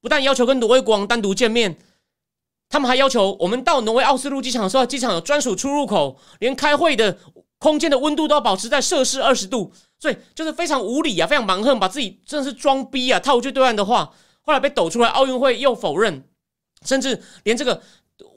[0.00, 1.76] 不但要求跟挪威国王单独见面，
[2.70, 7.18] 他们还要求我们到挪威奥斯陆机场的时候，机场有专属出入口，连开会的
[7.60, 9.72] 空间的温度都要保持在摄氏二十度。
[10.00, 16.24] 所以就是非常无理啊，非常蛮横，把自己真的是装逼啊，套一句对岸的话，后来被抖出来，奥运会又否认，
[16.86, 17.82] 甚至连这个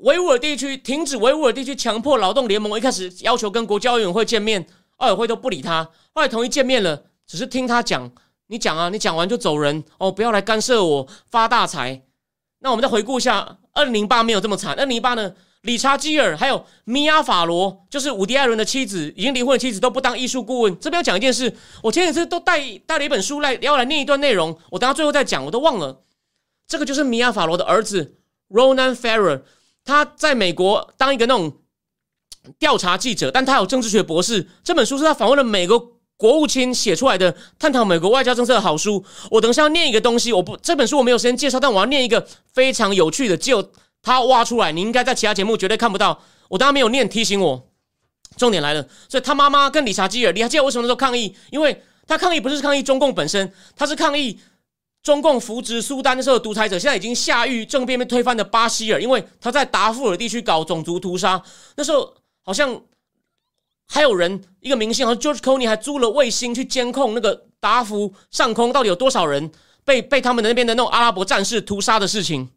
[0.01, 4.67] 维吾尔地区停止维吾尔地区强迫劳动联盟一开始要求跟国际奥委会见面，
[4.97, 8.11] 奥委会都不理他，后来同意见面了，只是听他讲，
[8.47, 12.03] 你讲啊，你讲完就走人哦，不要来干涉我发大财。
[12.59, 15.33] 那我们再回顾一下，二零零八没有这么惨，二零零八呢？
[15.63, 20.77] 理查基尔还有米娅法罗，就是伍迪艾伦的妻子，已经离婚的妻子都不当艺术顾问。
[20.77, 24.57] 这边要讲一件事，我前几次都带带了一本书来，要来念一段内容。
[24.71, 26.01] 我等下最后再讲，我都忘了。
[26.67, 28.17] 这个就是米娅法罗的儿子
[28.49, 29.43] Ronan Farrer，
[29.85, 31.59] 他在美国当一个那种
[32.59, 34.49] 调查记者，但他有政治学博士。
[34.65, 39.05] 这本书是他访问了美国国务卿写出来的，探讨美国外交政策的好书。
[39.31, 43.71] 我等下要念一个东西，我不这本书我没有时间介绍，但我要念一个非常有趣的，就。
[44.03, 46.21] 他挖出来，你应该在其他节目绝对看不到。
[46.49, 47.69] 我当然没有念提醒我，
[48.37, 48.85] 重点来了。
[49.09, 51.35] 所以他妈妈跟理查基尔，理查基尔为什么说抗议？
[51.49, 54.37] 因为他抗议不是抗议中共本身，他是抗议
[55.01, 61.41] 中共扶植苏丹的时候独裁者，现在已经下狱政变被推翻的巴希尔，因为他在达富尔地区搞种族屠杀。
[61.77, 62.81] 那时候好像
[63.87, 69.49] 还有人，一个明星，好像 George Clooney 还租了卫星去监控那个达福上空到底有多少人
[69.85, 72.49] 被被他们的那边的那种阿拉伯战士屠杀的事情。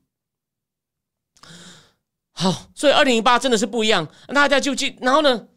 [2.39, 4.07] 好，所以二零零八真的是不一样。
[4.29, 5.49] 大家就记，然后呢，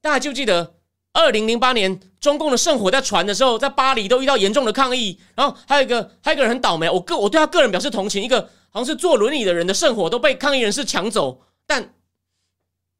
[0.00, 0.74] 大家就记得
[1.12, 5.20] 二零零八年中共的圣火在传的时候，在巴黎都遇到严重的抗议。
[5.36, 8.20] 然后还有一个，还有一个人很倒霉，我个我对他个人表示同情。
[8.20, 11.94] 一个好像是坐轮椅的人的圣火都被抗议人士抢走，但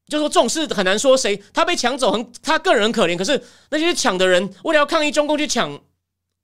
[0.07, 3.17] 就说这种事很难说谁他被抢走，很他个人很可怜。
[3.17, 5.81] 可是那些抢的人为了要抗议中共去抢，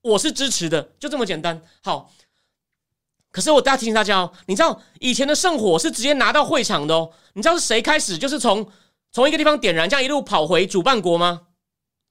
[0.02, 1.62] 我是支持的，就这么简单。
[1.84, 2.10] 好。
[3.30, 7.10] 可是我大家提醒大家哦，你知道以前的圣火是直接拿到会场的哦。
[7.34, 8.66] 你知道是谁开始就是从
[9.12, 11.42] 从一个地方点燃，这样一路跑回主办国吗？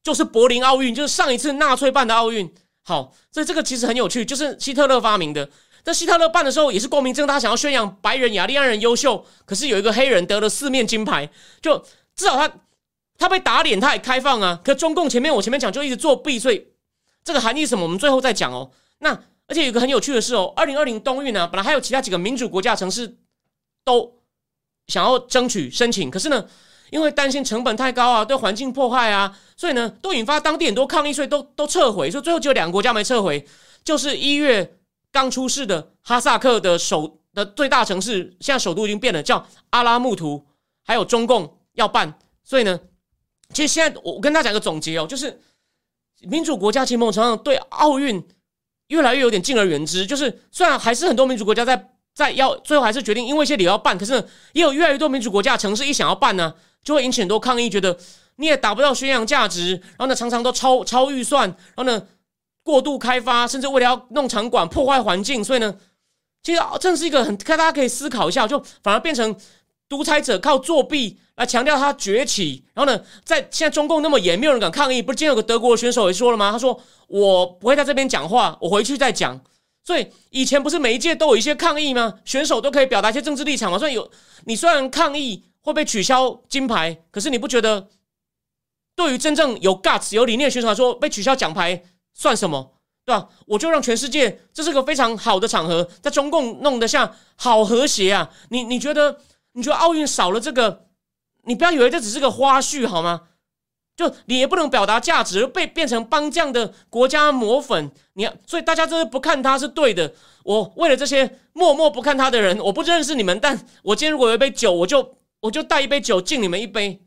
[0.04, 2.54] 就是柏林奥运，就是上一次纳粹办的奥运。
[2.84, 5.50] 好，所以这个其实很有趣，就是希特勒发明的。
[5.84, 9.26] 但希特勒办的时候也是光明正大，想要宣扬白人雅利安人优秀。
[9.46, 11.30] 可是有一个黑人得了四面金牌，
[11.62, 11.78] 就
[12.16, 12.50] 至少他
[13.18, 14.62] 他被打脸，他也开放啊。
[14.64, 16.68] 可中共前面我前面讲就一直作弊，所以
[17.24, 18.72] 这个含义什么，我们最后再讲哦。
[19.00, 19.20] 那。
[19.48, 23.18] 而且有个很有趣的是哦，二零二零冬运呢，本来还有其他几个民主国家城市
[23.86, 24.20] 都
[24.88, 26.46] 想要争取申请，可是呢，
[26.90, 32.12] 因为担心成本太高啊，对环境破坏啊，所以呢，都引发当地很多抗议，所以都都撤回。
[32.12, 33.48] 所以最后只有两个国家没撤回，
[33.86, 34.78] 就是一月
[35.14, 40.46] 刚出世的哈萨克的首的最大城市，现在首都已经变了，叫阿拉木图，
[40.84, 42.20] 还有中共要办。
[42.44, 42.78] 所以呢，
[43.54, 45.40] 其实现在我跟大家讲个总结哦，就是
[46.24, 48.28] 民主国家其实常常对奥运。
[48.88, 54.14] 越来越有点敬而远之，就是虽然还是很多民主国家在在要最后还是决定因为一些理由要办，可是
[54.54, 57.98] 也有越来越多民主国家城市一想要办呢，就会引起很多抗议，觉得
[58.38, 62.02] 你也达不到宣扬价值，然后呢常常都超超预算，然后呢
[62.64, 65.76] 过度开发，甚至为了要弄场馆破坏环境，所以呢，
[66.42, 69.36] 其实这是一个很大家可以思考一下，就反而变成
[69.90, 75.02] 独裁者靠作弊来强调他崛起，然后呢，在现在中共那么严，没有人敢抗议。
[75.02, 76.52] 不是今天有个德国选手也说了吗？
[76.52, 79.40] 他说我不会在这边讲话，我回去再讲。
[79.84, 82.16] 所以以前不是每一届都有一些抗议吗？
[82.26, 83.80] 选手都可以表达一些政治立场嘛？
[83.80, 84.12] 所以有
[84.46, 87.88] 你虽然抗议会被取消金牌，可是你不觉得
[88.96, 91.82] 对于真正有 guts 有理念的选手来说，被取消奖牌
[92.14, 92.74] 算什么？
[93.06, 93.30] 对吧？
[93.46, 98.30] 我就让全世界这是个非常好的场合，在中共弄得像好和谐啊！
[98.50, 99.18] 你你觉得
[99.58, 100.86] 你觉得奥运少了这个，
[101.46, 103.24] 你不要以为这只是个花絮好吗？
[103.96, 110.14] 就你也不能表达价值，被变成帮这样的国家抹粉，你所以大家这是不看他是对的。
[110.44, 117.02] 我为了这些默默不看他的人，我不认识你们，但我今天如果有一杯酒，我就我就带一杯酒敬你们一杯。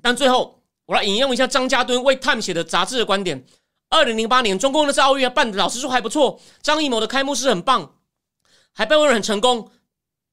[0.00, 3.44] 但最后，我来引用一下张家敦为《Time》写的杂志的观点：
[3.90, 6.40] 二零零八年中共那次奥运办的，老实说还不错。
[6.62, 7.96] 张艺谋的开幕式很棒，
[8.72, 9.70] 海贝尔很成功，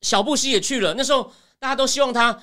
[0.01, 0.93] 小布希也去了。
[0.95, 2.41] 那时候大家都希望他。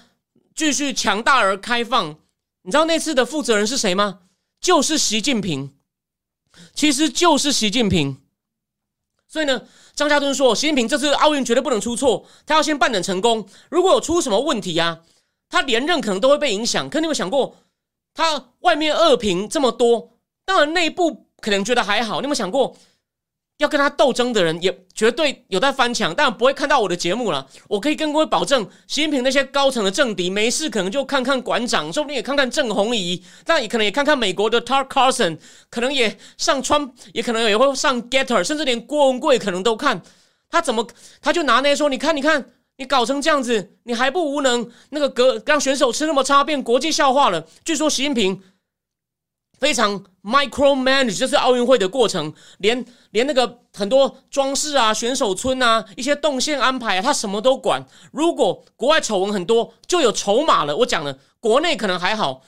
[0.54, 2.16] 继续强大而开放，
[2.62, 4.20] 你知道那次的负责人是谁吗？
[4.58, 5.74] 就是习近平，
[6.72, 8.16] 其实就是习近平。
[9.28, 13.46] 所以呢，张家敦说，习近平这次奥运绝对不能出错，他要先办得成功。
[13.68, 15.02] 如果有出什么问题啊，
[15.50, 16.88] 他连任可能都会被影响。
[16.88, 17.58] 可你有想过，
[18.14, 22.22] 他外面恶评这么多，当然内部可能觉得还好。
[22.22, 22.74] 你有没有想过？
[23.58, 27.46] 要跟他斗争的人也绝对有在翻墙，但不会看到我的节目了。
[27.68, 35.38] 我可以跟各位保证，习近平那些高层的政敌没事可能就看看馆长，说不定也看看郑红怡，但也可能也看看美国的 Tar Carson，
[35.70, 40.02] 可能也上川，也可能也会上 Getter，甚至连郭文贵可能都看。
[40.50, 40.86] 他怎么
[41.22, 42.44] 他就拿那些说，你看你看，
[42.76, 44.70] 你搞成这样子，你还不无能？
[44.90, 47.46] 那个格让选手吃那么差，变国际笑话了。
[47.64, 48.42] 据说习近平。
[49.58, 57.82] 非常 micro manage，这是奥运会的过程，连连那个很多装饰啊、选手村啊、一些动线安排啊，他什么都管。
[58.12, 60.76] 如果国外丑闻很多，就有筹码了。
[60.76, 62.42] 我讲了，国内可能还好，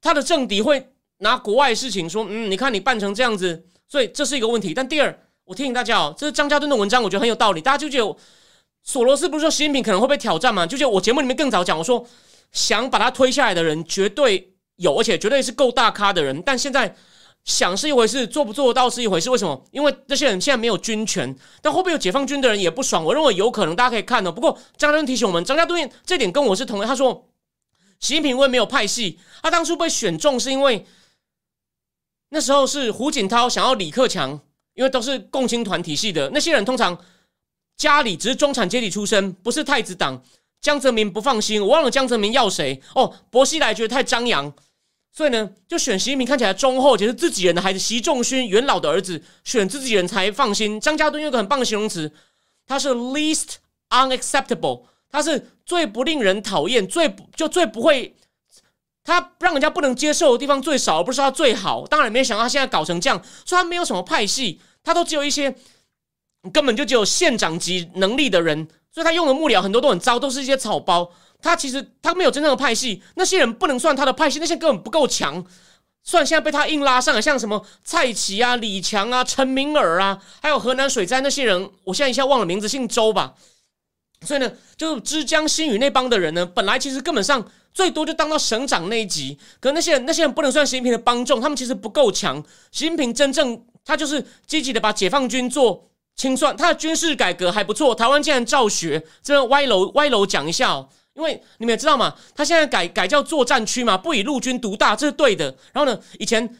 [0.00, 4.72] 他的政敌会拿国外事情说，嗯，你看你办成这样子，所以这是一个问题。
[4.72, 7.60] 但第二，我提醒大家哦，这是张家敦的文章，我觉得很有道理。
[7.60, 8.16] 大家就觉得
[8.82, 10.66] 索罗斯不是说习近平可能会被挑战吗？
[10.66, 12.06] 就觉得我节目里面更早讲，我说
[12.52, 14.53] 想把他推下来的人绝对。
[14.76, 16.94] 有，而且绝对是够大咖的人，但现在
[17.44, 19.30] 想是一回事，做不做到是一回事。
[19.30, 19.64] 为什么？
[19.70, 23.04] 因为这些人现在没有军权，但会不会有解放军的人也不爽？
[23.04, 24.32] 我认为有可能，大家可以看哦。
[24.32, 26.86] 不过张家敦提醒我们，张家敦这点跟我是同意。
[26.86, 27.28] 他说，
[28.00, 30.86] 习近平为没有派系，他当初被选中是因为
[32.30, 34.40] 那时候是胡锦涛想要李克强，
[34.74, 36.98] 因为都是共青团体系的那些人，通常
[37.76, 40.22] 家里只是中产阶级出身，不是太子党。
[40.64, 43.14] 江泽民不放心，我忘了江泽民要谁哦。
[43.28, 44.50] 薄熙来觉得太张扬，
[45.12, 47.78] 所以呢，就选习近平看起来忠厚，且是自己人的孩子。
[47.78, 50.80] 习仲勋元老的儿子，选自己人才放心。
[50.80, 52.10] 张家敦有个很棒的形容词，
[52.66, 53.56] 他是 least
[53.90, 58.16] unacceptable，他是最不令人讨厌，最就最不会，
[59.04, 61.86] 他让人家不能接受的地方最少，而不是他最好。
[61.86, 65.54] 当然没想到他现在搞成这样，说他没有什么派系，他都只有一些
[66.54, 68.66] 根本就只有县长级能力的人。
[68.94, 71.10] 所以他用的幕僚很多都很糟，都是一些草包。
[71.42, 75.44] 他其实他没有真正的派系，那些人不能算他的派系，那些根本不够强。
[76.04, 83.34] 算现在被他硬拉上了，像什么蔡奇啊、李强啊、陈明尔啊，还有河南水灾那些人，我现在一下忘了名字，姓周吧。
[84.20, 92.42] 所以呢，就是枝江新语那帮的人呢，本来其实根本上最多就当到省长那一级，可那些人那些人不能算习近平的帮众，他们其实不够强。
[92.70, 95.90] 习近平真正他就是积极的把解放军做。
[96.16, 100.88] 清算他的军事改革还不错，台湾竟然照学，这歪楼歪楼讲一下哦。
[101.14, 105.46] 因为你们也知道嘛，他现在改改叫作战区嘛，不以陆军独大，这是对的。
[105.72, 106.58] 然后呢，以前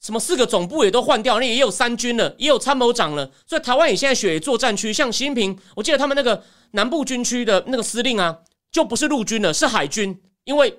[0.00, 4.92] 什么四个总部也都换掉，那也有三军了，也有参谋长了，所以台湾也现在学作战区。
[4.92, 8.38] 像习近平，我记得他们那个南部军区的那个司令啊，
[8.70, 10.78] 就不是陆军了，是海军，因为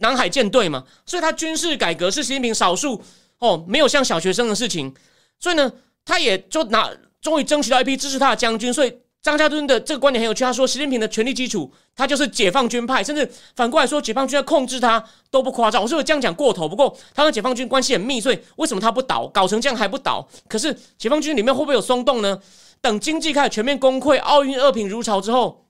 [0.00, 3.00] 南海舰队嘛，所以他军事改革是习近平少数
[3.38, 4.92] 哦，没有像小学生的事情，
[5.38, 5.72] 所以呢，
[6.04, 6.90] 他也就拿。
[7.24, 10.44] 终于争取到一批支持他的将军，所以张家敦的这个观点很有趣。
[10.44, 15.80] 他说，习近平的权力基础，他就是解放军派，甚至反过来说，解放军要控制他都不夸张。
[15.80, 16.68] 我是不是这样讲过头？
[16.68, 19.26] 不过他跟解放军关系很密，所以为什么他不倒？
[19.28, 20.28] 搞成这样还不倒？
[20.46, 22.38] 可是解放军里面会不会有松动呢？
[22.82, 25.64] 等经济开始全面崩溃，奥运恶评如潮之后，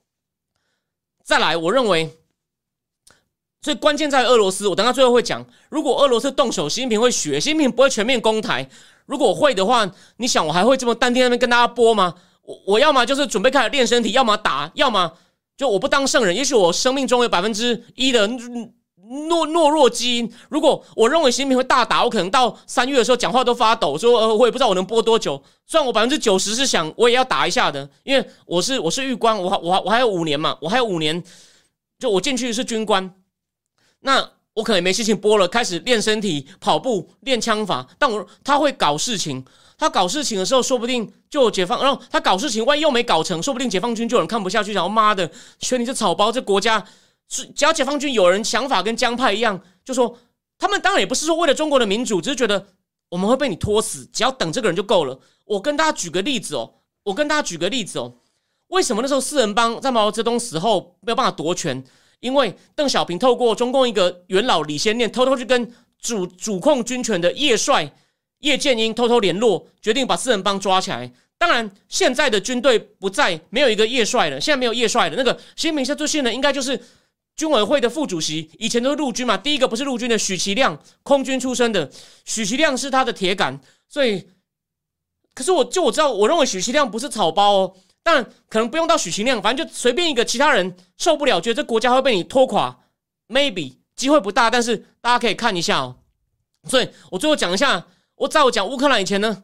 [1.22, 1.56] 再来。
[1.56, 2.10] 我认为，
[3.62, 4.66] 所以关键在俄罗斯。
[4.66, 8.68] 我等下最后会讲，如果俄罗斯动手，习近平会学，习近平不会全面攻台。
[9.06, 12.14] 如果我会的话，你想我还会这么淡定那边跟大家播吗？
[12.42, 15.12] 我我要么就是准备开始练身体，要么打，要么
[15.56, 16.34] 就我不当圣人。
[16.34, 18.70] 也许我生命中有百分之一的懦
[19.48, 20.32] 懦弱基因。
[20.48, 25.42] 如果我认为习近平会大打，我可能到三月的时候讲话都发抖，说呃我也不知道我能播多久。
[25.66, 31.22] 虽然我百分之九十是想我也要打一下的，因为我是我是狱官，我我我还有五年嘛，我还有五年，
[31.98, 33.14] 就我进去是军官，
[34.00, 37.86] 那我可能没心情播了，开始练身体、跑步、练枪法。
[37.98, 39.44] 但我他会搞事情，
[39.76, 45.28] 他搞事情的时候，说不定就解放，然后他搞事情，万一又没搞成，说不定解放军就有人看不下去，想妈的，
[45.58, 46.84] 选你这草包，这国家
[47.28, 50.16] 是只要解放军有人想法跟江派一样，就说
[50.56, 52.66] 他们当然也不是说为了中国的民主，只是觉得
[53.08, 55.18] 我们会被你拖死，只要等这个人就够了。
[55.46, 58.14] 我跟大家举个例子哦，我跟大家举个例子哦，
[58.68, 61.84] 为什么那时候四人帮在毛泽东死后没有办法夺权？
[62.20, 67.92] 因为邓小平透过中共一个元老李先念，偷偷去跟主主控军权的叶帅
[68.40, 71.12] 叶剑英偷偷联络，决定把四人帮抓起来。
[71.36, 75.16] 当然，现在的军队不在，没有一个叶帅了，现在没有叶帅了。
[75.16, 76.80] 那个习近平现在现任应该就是
[77.36, 79.36] 军委会的副主席，以前都是陆军嘛。
[79.36, 81.90] 第一个不是陆军的许其亮，空军出身的，
[82.24, 84.28] 许其亮是他的铁杆，所以，
[85.34, 87.76] 可是我就我知道，我认为许其亮不是草包哦。
[88.04, 92.78] 但可能不用到许其亮，反正就随便一个其他人受不了，觉得这国家会被你拖垮
[93.28, 95.96] ，maybe 机会不大，但是大家可以看一下哦。
[96.68, 97.86] 所以我最后讲一下，
[98.16, 99.42] 我在我讲乌克兰以前呢，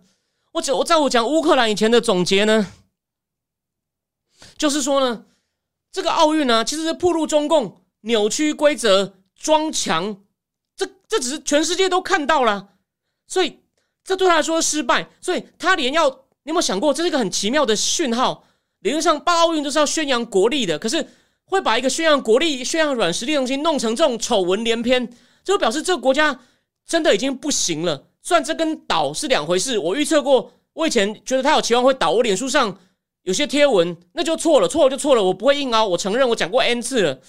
[0.52, 2.70] 我我在我讲乌克兰以前的总结呢，
[4.58, 5.24] 就是说呢，
[5.90, 10.22] 这个奥运呢，其实是暴露中共扭曲规则、装强，
[10.76, 12.68] 这这只是全世界都看到了，
[13.26, 13.60] 所以
[14.04, 18.44] 这对他来说失败，所以他连要，你有没有想过，这是一个很奇妙的讯号？
[18.80, 21.06] 理论上办奥运都是要宣扬国力的，可是
[21.44, 25.10] 会把一个宣扬国力、宣扬软实力的东西弄成这种丑闻连篇，
[25.44, 26.40] 就表示这个国家
[26.86, 28.06] 真的已经不行了。
[28.22, 32.78] 虽然这跟倒是两回事，我预测过，我以前觉得他有期望会倒，我脸书上
[33.22, 37.20] 有些贴文那就错了，错了就错了，我不会硬凹，我承认我讲过 n 次了。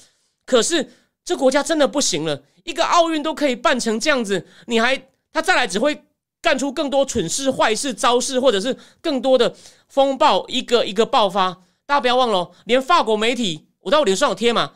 [0.45, 0.89] 可是
[1.23, 6.03] 这国家真的不行了，一个奥运都可以办成这样子，你还他再来只会。
[6.43, 9.53] 干出更多蠢事、坏事、招式，或者是更多的
[9.91, 11.63] 风暴，一个一个爆发。
[11.85, 14.71] 大家不要忘了，连法国媒体，我在我脸上有贴嘛。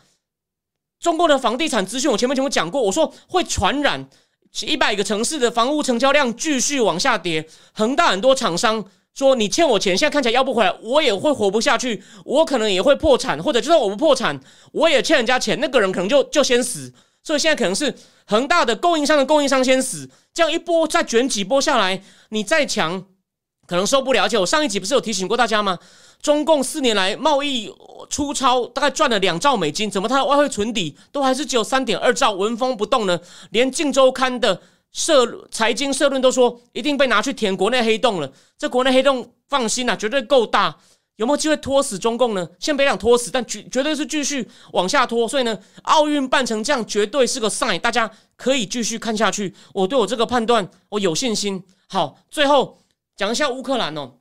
[1.00, 4.10] 中国的房地产资讯，我前面全部讲过，我说会传染
[4.64, 7.48] 一百个城市的房屋成交量继续往下跌。
[7.74, 14.38] 恒大很多厂商说，你欠我钱，现在看起来要不回来，我也会活不下去，我可能也会破产，或者就算我不破产，
[14.74, 16.94] 我也欠人家钱，那个人可能就就先死。
[17.24, 17.96] 所以现在可能是
[18.26, 20.10] 恒大的供应商的供应商先死。
[20.34, 23.06] 这样一波再卷几波下来，你再强
[23.68, 24.24] 可能受不了。
[24.24, 25.78] 而且我上一集不是有提醒过大家吗？
[26.22, 27.72] 中共四年来贸易
[28.10, 33.20] 出超大概赚了两兆美金，怎么它的外汇存底都还是只有三点二兆，纹风不动呢？
[33.52, 34.60] 连《镜周刊》的
[34.92, 38.32] 社财经社论都说一定被拿去填国内黑洞了。
[38.58, 40.76] 这国内黑洞放心啦，绝对够大。
[41.18, 42.46] 有没有机会拖死中共呢？
[42.60, 45.26] 先别讲拖死，但绝绝对是继续往下拖。
[45.26, 49.54] 所以呢，奥运办成这样，绝对是个 sign，大家可以继续看下去。
[49.74, 51.64] 我对我这个判断，我有信心。
[51.88, 52.78] 好，最后
[53.16, 54.12] 讲一下乌克兰哦，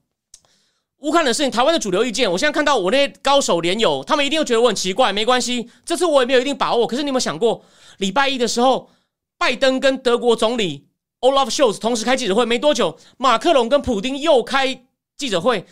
[0.98, 5.12] 乌克兰的事情，台湾的主流意见，我现在看到我那些高手连友，他们一定又觉得我很奇怪。
[5.12, 6.86] 没关系，这次我也没有一定把握。
[6.86, 7.64] 可是你有没有想过，
[7.98, 8.90] 礼拜一的时候，
[9.36, 10.86] 拜登跟德国总理
[11.20, 14.84] Olaf Scholz 同时开记者会，没多久，马克龙跟普京又开
[15.16, 15.66] 记者会。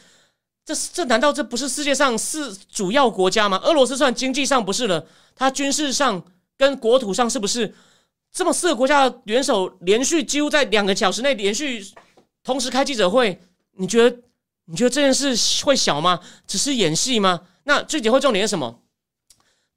[0.64, 3.60] 这这难道这不是世界上四主要国家吗？
[3.64, 6.22] 俄罗斯算经济上不是了，它军事上
[6.56, 7.74] 跟国土上是不是
[8.32, 11.84] 这么四个国家的元首连续几乎在两个小时内连续
[12.44, 13.40] 同时开记者会？
[13.76, 14.18] 你觉得
[14.66, 16.20] 你觉得这件事会小吗？
[16.46, 17.42] 只是演戏吗？
[17.64, 18.80] 那这节会重点是什么？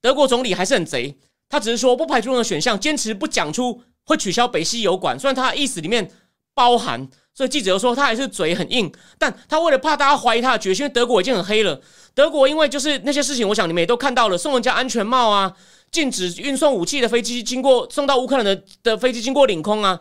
[0.01, 1.17] 德国总理还是很贼，
[1.49, 6.11] 他只是说不排除任何选项，坚持不讲出会取消北溪油管，虽然他的意思里面
[6.53, 7.09] 包含。
[7.37, 11.81] 所以记者又说他还是嘴很硬，但他为了怕大家怀疑他的决心，因为德国已经很黑了。
[12.13, 15.53] 德国因为就是那些事情，我想你们也都看到了，送人家安全帽啊，
[15.91, 19.99] 禁止运送武器的飞机经过送到乌克兰的的飞机经过领空啊。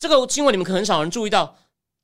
[0.00, 1.56] 这个新闻你们可能很少人注意到。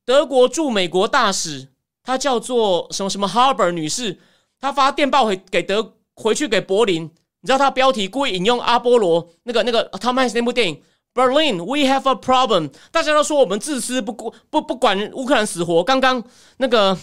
[0.05, 1.69] 德国驻美国大使，
[2.03, 4.19] 她叫做什么什么 Harber 女士，
[4.61, 10.83] 她发电报回给德回去给柏林，你知道她标题故意引用阿波罗那个那个 Tom Hanks 那部电影。
[11.15, 12.73] Berlin, we have a problem。
[12.91, 15.85] 大家都说我们自私，不顾不不管乌克兰死活。
[15.85, 16.21] 刚刚
[16.57, 16.99] 那个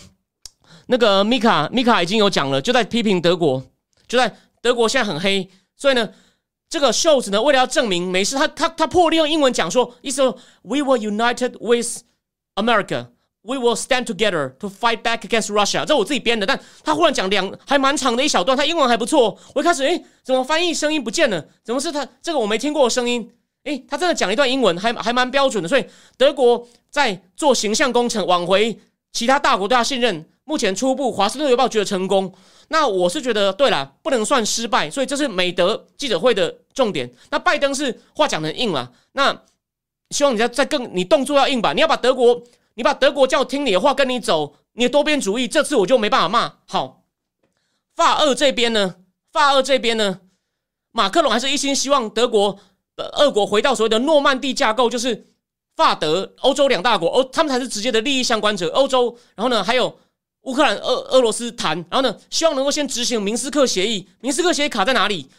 [0.87, 3.63] 那个米卡米卡已经有讲了，就在批评德国，
[4.09, 5.49] 就在德国现在很黑。
[5.77, 6.09] 所以呢，
[6.67, 12.01] 这个 shows 呢，为了要证明没事，他他他破例用英文讲说，意思说 We were united with
[12.55, 13.07] America,
[13.43, 15.85] we will stand together to fight back against Russia。
[15.85, 19.37] 这我自己编的，但他忽然讲两还蛮长的一小段，他英文还不错。
[19.55, 21.45] 我一开始诶，怎么翻译声音不见了？
[21.63, 23.31] 怎么是他这个我没听过声音？
[23.63, 25.69] 诶，他真的讲一段英文，还还蛮标准的。
[25.69, 25.85] 所以
[26.17, 28.79] 德国在做形象工程，挽回
[29.11, 30.25] 其他大国对他信任。
[30.43, 32.33] 目前初步华盛顿邮报觉得成功，
[32.69, 37.09] 那我是觉得对了，不能算失败，所以这是美德记者会的重点。
[37.29, 39.43] 那拜登是话讲的硬了，那
[40.11, 42.43] 希望你再再更你动作要硬吧，你要把德国，
[42.75, 46.53] 你把德国叫听你的话，跟你走，你的多边主义，这次我就没办法骂。
[46.67, 47.03] 好，
[47.95, 48.97] 法二这边呢，
[49.31, 50.21] 法二这边呢，
[50.91, 52.59] 马克龙还是一心希望德国
[52.97, 55.27] 呃俄国回到所谓的诺曼底架构，就是
[55.75, 59.97] 法德欧洲两大国，欧他们才是直接的利益相关者，欧洲，然后呢还有。
[60.45, 64.09] 乌克兰、俄俄罗斯谈，然后呢，希望能够先执行明斯克协议。
[64.21, 65.29] 明斯克协议卡在哪里？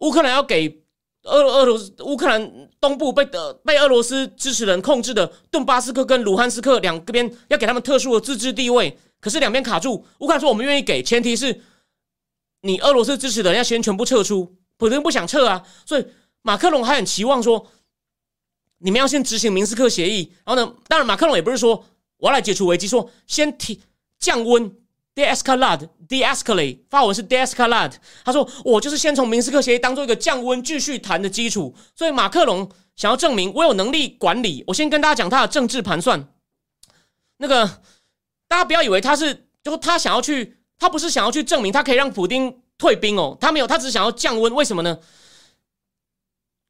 [0.00, 0.84] 乌克兰要给
[1.22, 8.98] 俄俄罗斯乌克兰东部被的被俄罗斯支持人控制的顿巴斯克跟卢汉斯克两个边要给他们特殊的自治地位。
[9.20, 11.62] 可是两边卡住，乌克兰说我们愿意给，前提是
[12.60, 14.54] 你俄罗斯支持的人要先全部撤出。
[14.76, 16.06] 普京不想撤啊，所以
[16.42, 17.66] 马克龙还很期望说，
[18.78, 20.30] 你们要先执行明斯克协议。
[20.44, 21.86] 然后呢，当然马克龙也不是说
[22.18, 23.80] 我要来解除危机，说先提。
[24.20, 24.74] 降温
[25.14, 27.94] ，de-escalate，de-escalate，发文是 de-escalate。
[28.24, 34.64] 他说：“我就是先从明斯克协议当做一个降温继续谈的基础。”所以马克龙想要证明我有能力管理。
[34.66, 36.28] 我先跟大家讲他的政治盘算。
[37.36, 37.66] 那个
[38.48, 44.54] 大家不要以为他是，就是他想要去，他不是想要去证明他可以让普丁退兵哦，他没有，他只是想要降温。
[44.54, 44.98] 为什么呢？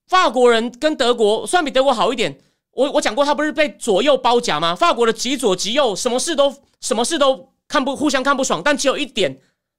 [0.09, 2.39] 法国人跟德国虽然比德国好一点，
[2.73, 4.75] 我我讲过，他不是被左右包夹吗？
[4.75, 6.55] 法国的极左极右，什么事都。
[6.81, 9.37] 什么事都看不互相看不爽，但只有一点，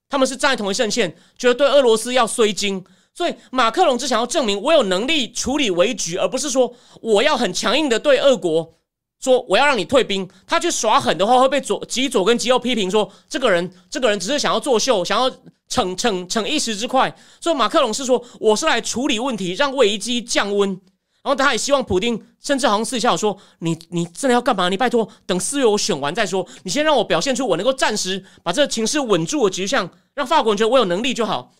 [0.10, 2.84] 他们是站在同一阵线，觉得对俄罗斯要衰精。
[3.14, 8.76] 所以马克龙只想要证明我有能力处理危局，而不是说我要很强硬的对俄国
[9.22, 10.30] 说我要让你退兵。
[10.46, 15.34] 他去耍狠的话，会被左极左跟极右批评说这个人这个人只是想要作秀，想要
[15.70, 17.16] 逞逞逞一时之快。
[17.40, 20.78] 所以马克龙是说我是来处理问题，让危机降温。
[21.26, 24.70] 然后他也希望普京，甚至好像私下说：“你你真的要干嘛？
[24.70, 26.48] 你拜托，等四月我选完再说。
[26.62, 31.52] 你先让我表现出我能够暂时把这个情势稳住的局象，让法国人觉得我有能力就好。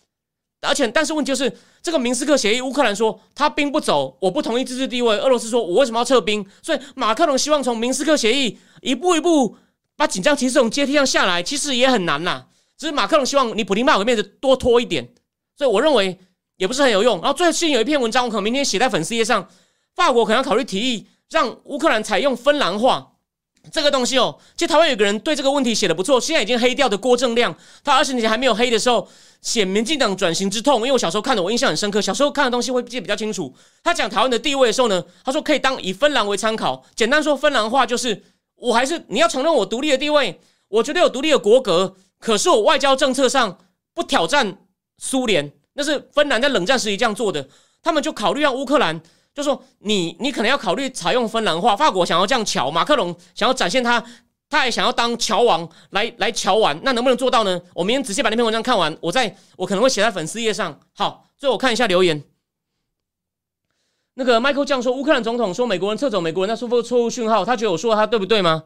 [0.60, 1.52] 而且，但是问题就是，
[1.82, 5.18] 这个明斯克协议，乌克兰说他兵不走，我不同意自治地位。
[5.18, 6.46] 俄罗斯说我为什么要撤兵？
[6.62, 9.56] 所以马克龙希望从明斯克协议一步一步
[9.96, 12.44] 把紧张情势从阶梯上下来，其实也很难呐。
[12.78, 15.12] 只是马克龙希望你普京卖我个面子，多拖一点。
[15.56, 16.20] 所以我认为。”
[16.56, 17.20] 也不是很有用。
[17.20, 19.48] 然后最近有一篇文章，我可能明天写在粉丝页上。
[19.94, 23.14] 法国可能要考虑提议让乌克兰采用芬兰话
[23.72, 24.38] 这个东西哦。
[24.54, 29.08] 其实台湾有个人对这个问题写的不错，现在已经黑掉的郭正亮，他二十年前还没有黑的时候
[29.40, 31.98] 写民进党转型之痛，因为我小时候看的，我印象很深刻。
[31.98, 33.50] 小时候看的东西会记得比较清楚。
[33.82, 36.84] 他讲台湾的地位的时候呢，他说可以当以芬兰为参考。
[36.94, 38.22] 简单说，芬兰话就是
[38.56, 40.38] 我还是你要承认我独立的地位，
[40.68, 43.58] 我觉得有独立的国格，可是我外交政策上
[43.94, 44.58] 不挑战
[44.98, 45.54] 苏联。
[45.78, 47.46] 那是芬兰在冷战时期这样做的，
[47.82, 48.98] 他们就考虑让乌克兰，
[49.34, 51.76] 就说你你可能要考虑采用芬兰话。
[51.76, 54.02] 法国想要这样桥，马克龙想要展现他，
[54.48, 57.60] 他也想要当桥王来来桥完，那能不能做到呢？
[57.74, 60.80] 我明天仔细把那篇文章看完，我再我可能会写在粉丝页上。
[60.94, 62.24] 好，最后我看一下留言。
[64.14, 68.64] 那个 Michael 这样说，乌克兰总统说美国人撤走，美国人在输出错误讯号，他觉得我说他对不对吗？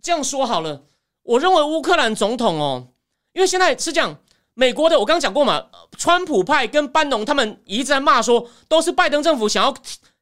[0.00, 0.84] 这样说好了，
[1.24, 2.90] 我认为乌克兰总统哦，
[3.32, 4.20] 因为现在是这样。
[4.58, 9.72] 美国的我刚刚讲过嘛，川普派跟班农他们一直在骂说，都是拜登政府想要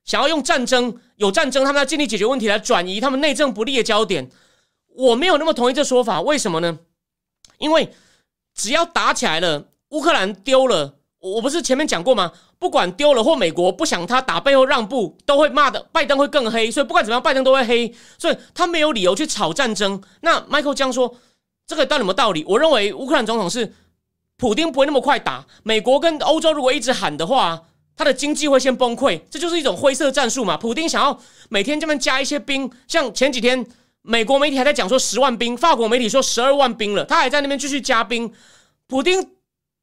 [0.04, 4.30] 想要用战争有战争，他们要尽力解决问题来转移他们内政不利的焦点。
[4.94, 6.80] 我没有那么同意这说法，为什么呢？
[7.56, 7.90] 因为
[8.54, 12.32] 只要打起来了，乌克兰丢了，我不是前面讲过吗？
[12.58, 20.02] 不管丢了或美国不想他打背后让步，都会骂的拜登会更黑，所以不管怎么样，拜登都会黑，所以他没有理由去炒战争。
[20.20, 21.16] 那 Michael 江说
[21.66, 22.44] 这个到底有没道理？
[22.46, 23.72] 我认为乌克兰总统是。
[24.38, 27.62] 普丁不会那么快打美国跟欧洲，如果一直喊的话，
[27.96, 29.18] 他的经济会先崩溃。
[29.30, 30.56] 这就是一种灰色战术嘛。
[30.56, 31.18] 普丁想要
[31.48, 33.66] 每天这边加一些兵，像前几天
[34.02, 38.30] 美国媒体还在讲说十万兵，法国媒体说十二万兵了，他还在那边继续加兵。
[38.86, 39.30] 普丁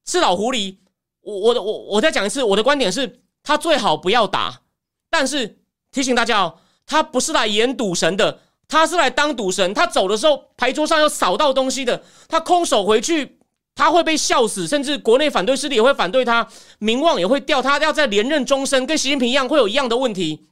[0.06, 0.76] 是老狐狸，
[1.22, 4.62] 我我我我再讲一次，我的观点是他最好不要打，
[5.10, 5.58] 但是
[5.92, 9.74] 提醒大家哦，他不是来演赌神的，他是来当赌神。
[9.74, 13.40] 他走的时候牌桌上要扫到东西的，他空手回去。
[13.76, 16.48] 他会被笑死，甚至国内反对势力也会反对他，
[16.78, 17.60] 名望也会掉。
[17.60, 20.46] 他要在连任终身，跟习近平一样，会有一样的问题。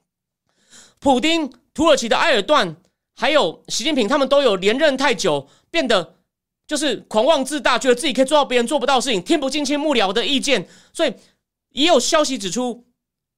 [1.00, 2.76] 普京、土耳其的埃尔段，
[3.16, 6.16] 还有习近平，他们都有连任太久，变得
[6.66, 10.68] 就是狂妄自大，觉得自己可以做到别人做不到的事情，听不进去幕僚的意见。
[10.92, 11.14] 所以
[11.70, 12.86] 也有消息指出，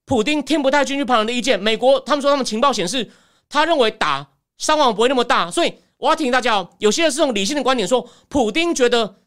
[0.05, 1.59] 普京听不太进去旁人的意见。
[1.59, 3.11] 美国他们说，他们情报显示，
[3.49, 5.51] 他认为打伤亡不会那么大。
[5.51, 9.17] 所以我要提醒大家哦，有些人是用理性的观点说，普京觉得。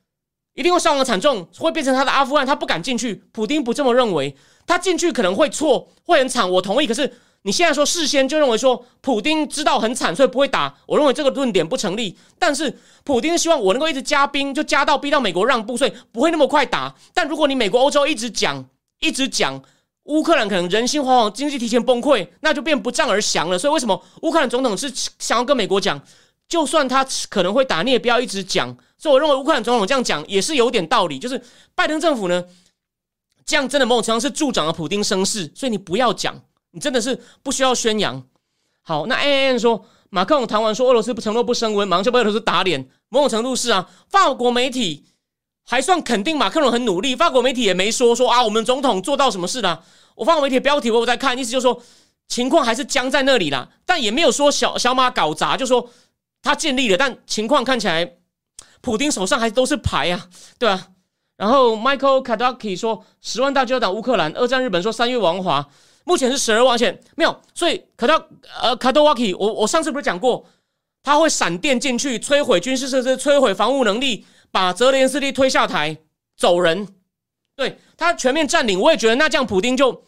[0.56, 3.22] 一定会伤亡惨重，会变成他的阿富汗，他不敢进去。
[3.30, 4.34] 普丁不这么认为，
[4.66, 6.50] 他进去可能会错，会很惨。
[6.50, 6.86] 我同意。
[6.86, 12.16] 可是你现在说事先就认为说普丁知道很惨，所以不会打，我认为这个论点不成立。
[12.38, 16.94] 但是普丁希望我能够一直加兵，就加到逼到美国让步，所以不会那么快打。
[17.12, 18.64] 但如果你美国、欧洲一直讲，
[19.00, 19.62] 一直讲
[20.04, 23.58] 乌克兰可能人心惶惶，经济提前崩溃，那就变不战而降了。
[23.58, 26.00] 所以为什么乌克兰总统是想要跟美国讲，
[26.48, 28.76] 就算他可能会打，你也不要一直讲。
[28.98, 31.18] 所以我认为乌克兰总统这样讲也是有点道理。
[31.18, 31.42] 就是
[31.74, 32.44] 拜登政府呢，
[33.44, 36.40] 这样真的某种程度上是助长了普丁声势，所以你不要讲。
[36.70, 38.22] 你真的是不需要宣扬。
[38.82, 42.88] 好，那 A N 说马克龙谈完说俄罗斯不承诺不升温，马上就被俄罗斯打脸。
[43.08, 45.04] 某种程度是啊，法国媒体
[45.64, 49.84] 还算肯定马克龙很努力，法国媒体也没说说啊，我们总统做到什么事了。
[50.14, 51.82] 我法国媒体标题我有在看，意思就是说
[52.28, 55.90] 情况还是僵在那里啦，但也没有说小小马搞砸，就说
[56.46, 58.18] 他尽力了，但情况看起来
[58.80, 60.28] 普丁手上还都是牌啊，
[60.58, 60.88] 对啊。
[61.36, 65.68] 然后 Michael Kadaki 说十万大军要打乌克兰，二战日本说三月亡华。
[66.04, 68.28] 目前是十二万钱，没有，所以卡到
[68.62, 70.46] 呃卡多瓦基，我我上次不是讲过，
[71.02, 75.98] 他会闪电进去摧毁军事设施，摧毁防务能力，把泽连斯基推下台
[76.36, 76.86] 走人，
[77.56, 80.04] 对他全面占领，我也觉得那这样普丁就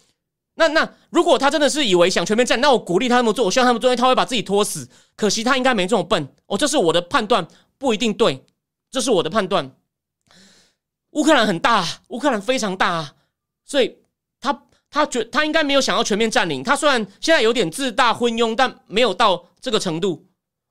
[0.59, 4.87] 那那如果他真的是以为想全面占，那我鼓励他那么做，我希望他们做，他会把自己拖死。
[5.17, 7.49] 可惜他应该没这么笨，哦，这是我的判断，
[7.79, 8.45] 不一定对，
[8.91, 9.75] 这是我的判断。
[11.13, 13.15] 乌克兰很大，乌克兰非常大，
[13.65, 13.97] 所以
[14.41, 14.65] 他。
[14.91, 20.25] 他觉他应该没有想要全面占领，他虽然现在有点自大昏庸，但没有到这个程度。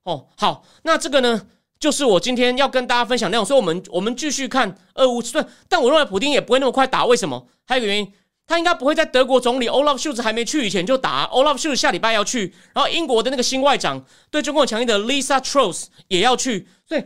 [0.05, 1.45] 哦，好，那这个呢，
[1.79, 3.45] 就是我今天要跟大家分享内容。
[3.45, 5.21] 所以，我们我们继续看俄乌。
[5.21, 7.05] 但但我认为普京也不会那么快打。
[7.05, 7.47] 为什么？
[7.67, 8.11] 还有一个原因，
[8.47, 11.27] 他应该不会在德国总理 Olaf Scholz 还没去以前就打。
[11.27, 17.03] Olaf Scholz 下礼拜要去，然后英国的那个新外长对中共强硬的 Lisa Truss 也要去，所以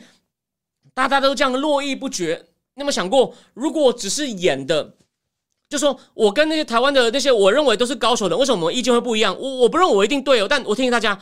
[0.94, 2.46] 大家都这样络绎不绝。
[2.76, 4.96] 那么想过，如果只是演的？
[5.68, 9.36] 就说我跟那些台湾的那些我认为都是高手的，为什么我们意见会不一样？
[9.40, 11.18] 我我不认为我一定对哦，但我提醒大家，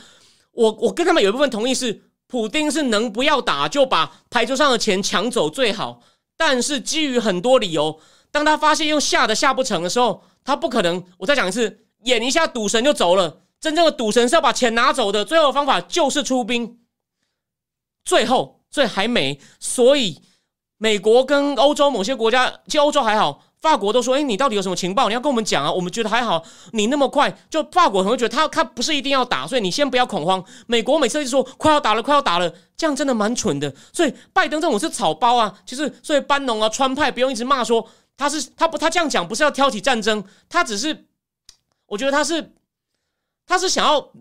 [0.52, 6.02] 我我跟他们有一部分同意是，普丁是能不要打就把牌桌上的钱抢走最好，
[6.36, 8.00] 但是基于很多理由，
[8.32, 11.04] 当他发现又下的下不成的时候，他不可能。
[11.18, 13.42] 我再讲一次，演一下赌神就走了。
[13.60, 16.80] 真正的赌神是要把钱拿走的，最后的方法就是出兵。
[18.06, 20.22] 最后，所以还没，所以
[20.78, 23.44] 美国跟欧洲某些国家，其实欧洲还好。
[23.62, 25.10] 法国都说：“哎，你到底有什么情报？
[25.10, 25.70] 你要跟我们讲啊！
[25.70, 30.42] 我们觉得还好，你那么快就法国可能会觉得他他不是一定要打，所以你先不要恐慌。
[30.66, 33.76] 美国每次就说快要打了，快要打了，这样真的蛮蠢的。
[33.92, 37.86] 所以拜登这种是草包啊，其实所以班农啊、川派不用一直骂说
[38.20, 41.06] 他是他不他这样讲不是要挑起战争，他只是
[41.86, 42.52] 我觉得他是
[43.48, 44.12] 他是想要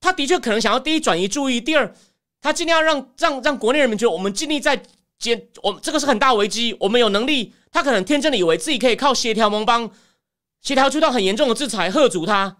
[0.00, 1.94] 他的确可能想要第一转移注意，第二
[2.40, 4.82] 他尽量让让让国内人民觉得我们尽力在
[5.16, 9.90] 接我这个是很大危机，我们有能力。”他可能天真的以为自己可以靠协调盟邦
[10.62, 12.56] 协调出到很严重的制裁吓阻他，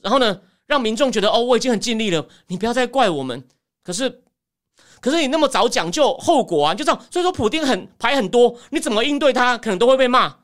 [0.00, 3.44] 然后呢，让民众觉得哦，我已经很尽力了，你不要再怪我们。
[3.82, 4.22] 可是，
[5.00, 7.00] 可是你那么早讲就后果啊，就这样。
[7.10, 10.36] 所以说，普丁很牌很多，你怎么应对他，可能都会被骂。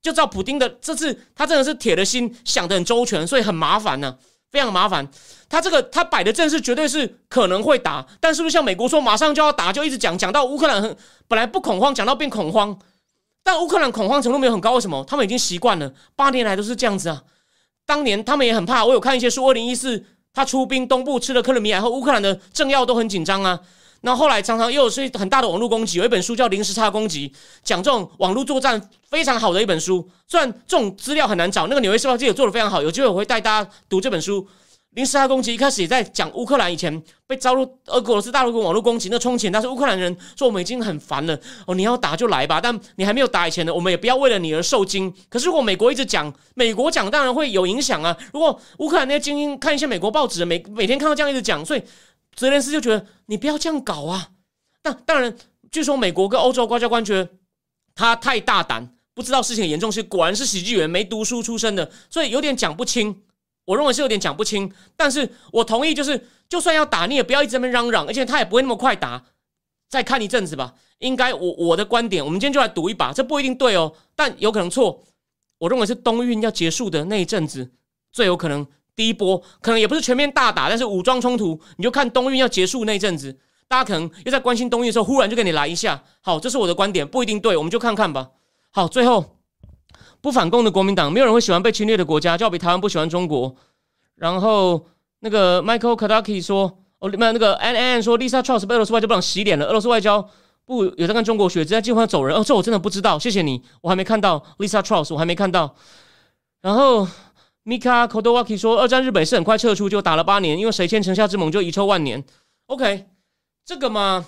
[0.00, 4.16] 就知道普丁的这次他真的是铁了心想的很周全，所以很麻烦呢，
[4.50, 5.06] 非常麻烦。
[5.48, 12.78] 他这个他摆的阵势绝对是可能会打，但是不是像美国说马上就要打，就一直讲讲到乌克兰很本来不恐慌，讲到变恐慌。
[13.42, 15.04] 但乌克兰恐慌程度没有很高，为什么？
[15.08, 17.22] 他们已经习惯了，八年来都是这样子啊。
[17.86, 23.58] 当年他们也很怕，我有看一些书，二零一四他出兵东部吃了克里米亚后，乌克兰的政要都很紧张啊。
[24.02, 27.28] 那后来常常又有是很大的网络攻击，有一本书叫《零时差攻击》，
[27.64, 30.08] 讲这种网络作战非常好的一本书。
[30.26, 34.46] 虽然这种资料很难找，那个《纽约时报》记者做的非常好，有机会我会带大家读这本书。
[34.92, 45.12] 零时差攻击一开始也在讲乌克兰以前被招入俄罗斯大陆跟网络攻击那充钱，但是乌克兰人说我们已经很烦了哦，你要打就来吧，但你还没有打以前呢，我们也不要为了你而受惊。
[45.28, 48.16] 可是如果美国一直讲，美国讲当然会有影响啊。
[48.32, 51.82] 如果乌克兰那些精英看一些美国报纸，每每天看到这样一直讲，所以
[52.38, 54.30] 泽连斯就觉得你不要这样搞啊。
[54.84, 55.36] 那当然，
[55.72, 57.28] 据说美国跟欧洲外交官觉得
[57.96, 63.22] 他太大胆，不知道事情的严重性，果然是喜剧员，没读书出身的，所以有点讲不清。
[63.64, 69.24] 我认为是有点讲不清，但是我同意，就是就算要打，你也不要一直在那嚷嚷，而且他也不会那么快打，
[69.90, 70.74] 再看一阵子吧。
[71.00, 75.02] 应该我我的观点，我们今天就来赌一把，这不一定对哦，但有可能错。
[75.58, 77.70] 我认为是冬运要结束的那一阵子
[78.12, 78.64] 最有可能
[78.98, 83.38] 第一波，可能也不是全面大打，但是武装冲突，你就看冬运要结束那一阵子，
[83.68, 86.02] 大家可能又在关心冬运的时候，忽然就给你来一下。
[86.20, 88.30] 好，这是我的观点，不一定对，我们就看看吧。
[88.72, 89.36] 好，最后。
[90.20, 93.54] 不反共的国民党，没有人会喜欢被侵略的国家，就好比台湾不喜欢中国。
[94.16, 94.84] 然后
[95.20, 99.66] 那个 Michael Kadaki 说：“哦，那那个 An An 说，Lisa Truss 被俄罗斯外交部长洗脸了。
[99.66, 100.28] 俄罗斯外交
[100.64, 102.36] 部有在跟中国学，直接计划走人。
[102.36, 105.72] 哦，这我真的不知道，谢谢你，我还没看到 Lisa Truss，我还没看到。
[106.62, 107.06] 然后
[107.68, 112.24] Mika Kodowaki 说，二战日本是很快撤出，就打了八年，因为谁签城下之盟就遗臭万年。
[112.64, 113.04] OK，
[113.62, 114.24] 这个嘛，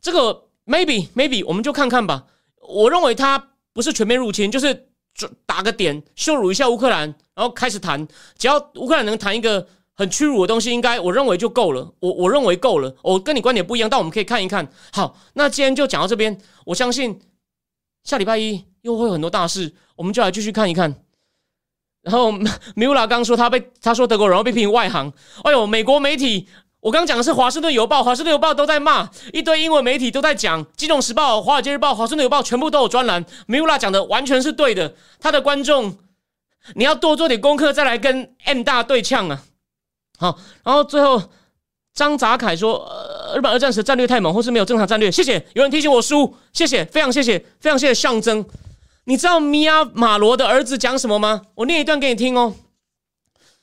[0.00, 2.26] 这个 maybe maybe 我们就看看吧。
[2.60, 4.88] 我认为他不是全面入侵，就是
[5.46, 8.06] 打个点，羞辱一下乌克兰，然后开始谈。
[8.36, 11.92] 只要乌克兰能谈一个很屈辱的东西，应该我认为就够了。
[11.98, 12.94] 我我认为够了。
[13.02, 14.70] 我跟你观点不一样，但我们可以看一看。
[14.92, 16.40] 好，那今天就讲到这边。
[16.66, 17.18] 我相信
[18.04, 20.94] 下礼拜一又会有很多大事，我们就来继续看一看。
[22.08, 22.32] 然后
[22.74, 25.12] 米乌拉刚说他被他说德国人被批评外行，
[25.44, 26.48] 哎呦，美国媒体，
[26.80, 33.24] 我刚讲的是华盛顿邮报，华盛顿邮报都在骂，一堆英文媒体都在讲，金融时报、华尔街日报、华盛顿邮报全部都有专栏。
[33.46, 35.98] 米乌拉讲的完全是对的，他的观众
[36.74, 39.42] 你要多做点功课，再来跟 M 大对呛啊。
[40.18, 41.22] 好，然后最后
[41.94, 42.90] 张泽凯说，
[43.36, 45.10] 日本二战时战略太猛，或是没有正常战略。
[45.10, 48.44] 谢谢，有人提醒我输，谢谢，非常谢谢，非常谢谢象征。
[49.08, 51.40] 你知道米亚马罗的儿子讲什么吗？
[51.54, 52.54] 我念一段给你听哦。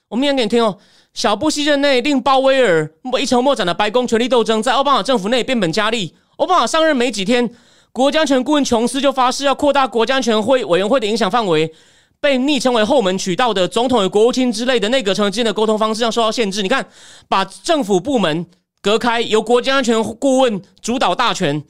[0.08, 0.80] 我念给你听哦。
[1.14, 2.92] 小布希任内令鲍威尔
[3.22, 6.16] 一筹莫展的白宫权力斗争，在奥巴马政府内变本加厉。
[6.38, 7.48] 奥巴马上任没几天，
[7.92, 11.72] 国家安全顾问琼斯就发誓要扩大国家安全会委员会的影响范围，
[12.20, 16.64] 被昵称为后门渠道的总统与国务卿之类的内阁成员之间的沟通方式上受到限制。
[16.64, 16.84] 你看，
[17.30, 18.48] 把政府部门
[18.82, 21.64] 隔开，由国家安全顾问主导大权。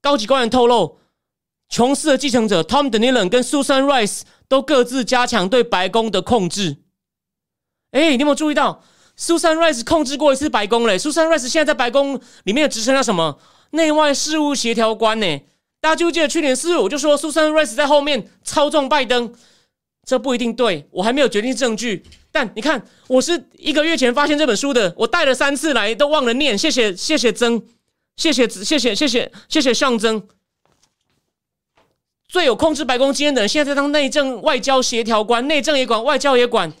[0.00, 0.98] 高级官员透露。
[1.68, 6.76] 琼斯的继承者 Tom Danilen 跟 Susan Rice 都各自加强对白宫的控制。
[7.90, 8.82] 哎，你有没有注意到
[9.18, 13.38] Susan Rice 控制过一次白宫嘞？Susan Rice 现在在白宫里面的职称叫什么？
[13.70, 15.40] 内外事务协调官呢？
[15.80, 19.32] 大家就记得去年四月我就说 Susan Rice 在后面操纵拜登，
[20.06, 22.02] 这不一定对，我还没有决定证据。
[22.32, 26.56] 但你看，我是一个月前发现这本书的，我带了三次来都忘了念。
[26.56, 27.62] 谢谢谢谢曾，
[28.16, 30.28] 谢谢谢谢谢谢谢谢上曾。
[32.28, 36.72] 最有控制白宫经验的人，现在在当内政外交协调官，内政也管，外交也管。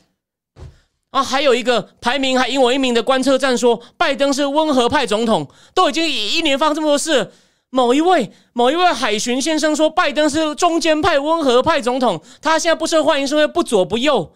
[1.10, 7.32] 啊，还有一个排名还赢我一名的观测站说，拜登是温和派总统，都已经一年发生这么多事。
[7.70, 14.34] 某一位某一位海巡先生说，拜登是中间派温和派总统，他现在不受欢迎，是因为不左不右。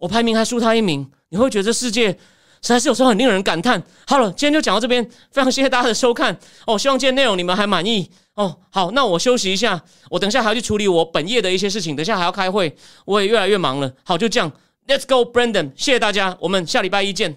[0.00, 2.18] 我排名还输他一名，你会觉得世界
[2.62, 3.82] 实在是有时候很令人感叹。
[4.06, 8.10] 好了，今天就讲到这边，非常谢谢大家的收看哦，希望今天内容你们还满意。
[8.34, 12.74] 哦，好，那我休息一下，我等下还要去处理我本业的一些事情，等下还要开会，
[13.04, 13.92] 我也越来越忙了。
[14.04, 14.52] 好，就这样
[14.86, 17.36] ，Let's go，Brandon，谢谢大家，我们下礼拜一见。